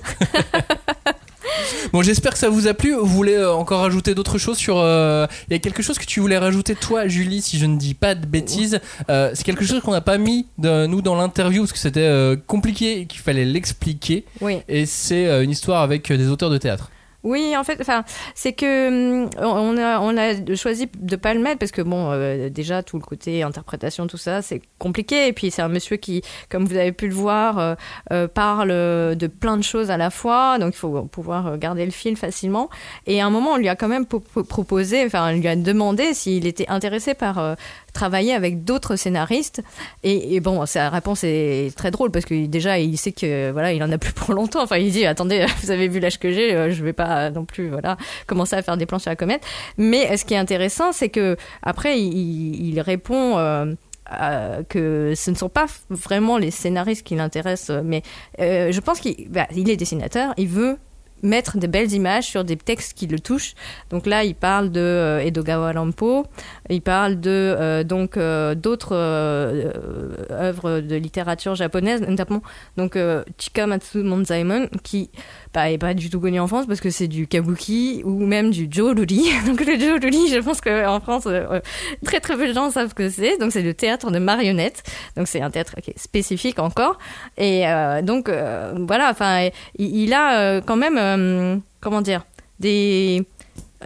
[1.94, 2.94] bon, j'espère que ça vous a plu.
[2.94, 4.78] Vous voulez euh, encore rajouter d'autres choses sur.
[4.80, 7.78] euh, Il y a quelque chose que tu voulais rajouter, toi, Julie, si je ne
[7.78, 8.80] dis pas de bêtises.
[9.10, 12.00] Euh, c'est quelque chose qu'on n'a pas mis, de, nous, dans l'interview, parce que c'était
[12.02, 14.26] euh, compliqué et qu'il fallait l'expliquer.
[14.42, 16.90] oui Et c'est euh, une histoire avec euh, des auteurs de théâtre.
[17.24, 18.04] Oui, en fait, enfin,
[18.36, 22.12] c'est que hum, on a, on a choisi de pas le mettre parce que bon,
[22.12, 25.28] euh, déjà tout le côté interprétation, tout ça, c'est compliqué.
[25.28, 27.76] Et puis c'est un monsieur qui, comme vous avez pu le voir, euh,
[28.12, 31.86] euh, parle de plein de choses à la fois, donc il faut pouvoir euh, garder
[31.86, 32.70] le fil facilement.
[33.08, 35.48] Et à un moment, on lui a quand même po- po- proposé, enfin, on lui
[35.48, 37.56] a demandé s'il était intéressé par euh,
[37.94, 39.62] travailler avec d'autres scénaristes.
[40.04, 43.82] Et, bon, sa réponse est très drôle parce que déjà, il sait que voilà, il
[43.84, 44.64] en a plus pour longtemps.
[44.64, 47.46] Enfin, il dit attendez, vous avez vu l'âge que j'ai, euh, je vais pas non
[47.46, 49.44] plus voilà commencer à faire des plans sur la comète.
[49.78, 53.38] Mais euh, ce qui est intéressant, c'est que après, il, répond.
[53.38, 53.74] euh,
[54.12, 58.04] euh, que ce ne sont pas vraiment les scénaristes qui l'intéressent, mais
[58.40, 60.78] euh, je pense qu'il bah, est dessinateur, il veut
[61.24, 63.56] mettre des belles images sur des textes qui le touchent.
[63.90, 66.26] Donc là, il parle de euh, Edogawa Rampo,
[66.70, 72.42] il parle de euh, donc euh, d'autres œuvres de littérature japonaise, notamment
[72.78, 72.98] donc
[73.38, 75.10] Chikamatsu Monzaemon qui
[75.54, 78.68] bah, pas du tout connu en France parce que c'est du kabuki ou même du
[78.70, 79.30] joruri.
[79.46, 81.60] Donc le joruri, je pense qu'en France, euh, euh,
[82.06, 83.38] très très peu de gens savent ce que c'est.
[83.38, 84.84] Donc c'est le théâtre de marionnettes.
[85.16, 86.98] Donc c'est un théâtre qui est spécifique encore.
[87.38, 92.26] Et euh, donc euh, voilà, enfin, il, a euh, quand même, euh, comment dire,
[92.60, 93.24] des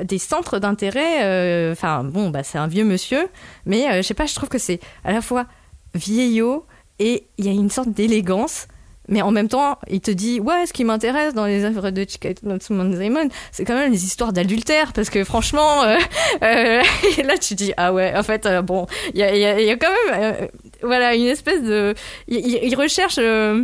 [0.03, 1.23] des centres d'intérêt.
[1.23, 3.27] euh, Enfin bon, bah c'est un vieux monsieur,
[3.65, 5.45] mais euh, je sais pas, je trouve que c'est à la fois
[5.95, 6.65] vieillot
[6.99, 8.67] et il y a une sorte d'élégance.
[9.09, 12.01] Mais en même temps, il te dit ouais, ce qui m'intéresse dans les œuvres de
[12.07, 15.95] Chikatsu Monzaemon, c'est quand même les histoires d'adultère, parce que franchement, euh,
[16.43, 16.81] euh,
[17.23, 19.69] là tu dis ah ouais, en fait euh, bon, il y a, y a- y
[19.71, 20.47] a quand même euh,
[20.83, 21.93] voilà une espèce de,
[22.27, 23.63] il recherche euh,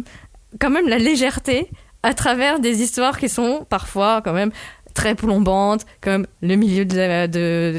[0.59, 1.69] quand même la légèreté
[2.03, 4.51] à travers des histoires qui sont parfois quand même
[4.93, 7.27] très plombantes, comme le milieu de, la-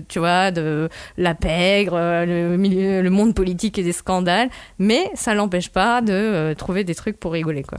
[0.08, 4.48] tu vois, de la pègre, euh, le, milieu, le monde politique et des scandales,
[4.78, 7.78] mais ça l'empêche pas de euh, trouver des trucs pour rigoler, quoi.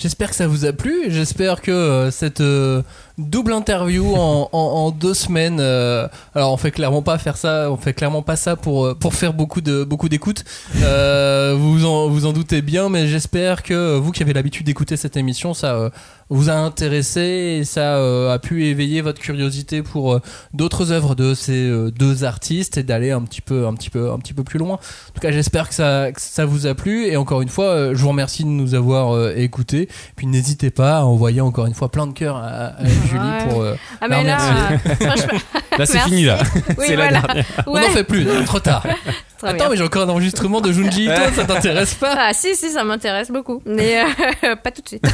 [0.00, 0.94] J'espère que ça vous a plu.
[1.08, 2.80] J'espère que euh, cette euh,
[3.18, 5.58] double interview en, en- en deux semaines.
[5.60, 7.70] euh, alors on fait clairement pas faire ça.
[7.70, 10.42] On fait clairement pas ça pour pour faire beaucoup de beaucoup d'écoutes.
[10.82, 14.96] Euh, vous en vous en doutez bien, mais j'espère que vous qui avez l'habitude d'écouter
[14.96, 15.90] cette émission, ça
[16.32, 17.96] vous a intéressé et ça
[18.32, 20.18] a pu éveiller votre curiosité pour
[20.54, 24.18] d'autres œuvres de ces deux artistes et d'aller un petit peu un petit peu un
[24.18, 24.76] petit peu plus loin.
[24.76, 27.06] En tout cas, j'espère que ça, que ça vous a plu.
[27.06, 29.88] Et encore une fois, je vous remercie de nous avoir écoutés.
[30.16, 33.48] Puis n'hésitez pas à envoyer encore une fois plein de cœurs à, à Julie Ouais.
[33.48, 35.06] pour euh, Ah, mais là, remercier.
[35.06, 35.38] franchement,
[35.78, 36.38] Là, c'est fini, là.
[36.78, 37.44] Oui, C'est la dernière.
[37.66, 38.82] On n'en fait plus, non, trop tard.
[39.38, 39.68] Très Attends, bien.
[39.70, 42.84] mais j'ai encore un enregistrement de Junji Ito, ça t'intéresse pas Ah si, si, ça
[42.84, 44.02] m'intéresse beaucoup, mais
[44.44, 45.06] euh, pas tout de suite.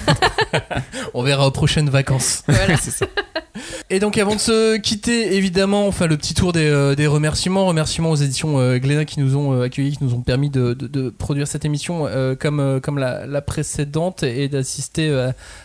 [1.14, 2.42] On verra aux prochaines vacances.
[2.48, 2.74] Voilà.
[3.90, 7.06] Et donc avant de se quitter, évidemment, on fait le petit tour des, euh, des
[7.06, 7.66] remerciements.
[7.66, 10.74] Remerciements aux éditions euh, Glénat qui nous ont euh, accueillis, qui nous ont permis de,
[10.74, 15.10] de- produire cette émission euh, comme, comme la, précédente et d'assister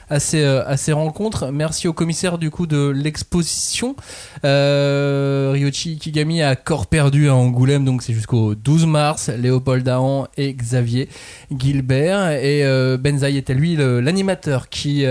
[0.10, 1.52] à, ces, à ces rencontres.
[1.52, 3.96] Merci au commissaire du coup de l'exposition,
[4.44, 9.30] Ryochi Ikigami à corps perdu à Angoulême, donc c'est jusqu'au 12 mars.
[9.30, 11.10] Léopold Dahan et Xavier
[11.58, 12.32] Gilbert.
[12.32, 12.64] Et
[12.98, 15.06] Benzaï était lui l'animateur qui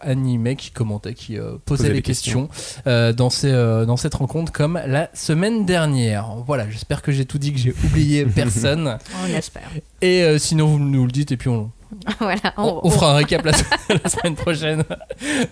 [0.00, 1.52] animait, qui commentait, qui euh,
[1.88, 2.48] les les questions,
[2.86, 6.36] euh, dans, ces, euh, dans cette rencontre comme la semaine dernière.
[6.46, 8.98] Voilà, j'espère que j'ai tout dit, que j'ai oublié personne.
[9.24, 9.68] On espère.
[10.00, 11.70] Et euh, sinon, vous nous le dites et puis on,
[12.20, 12.54] voilà.
[12.56, 13.52] on, on fera un récap la,
[14.02, 14.84] la semaine prochaine.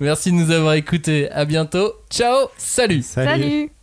[0.00, 1.30] Merci de nous avoir écoutés.
[1.30, 1.92] À bientôt.
[2.10, 2.48] Ciao.
[2.56, 3.02] Salut.
[3.02, 3.77] Salut.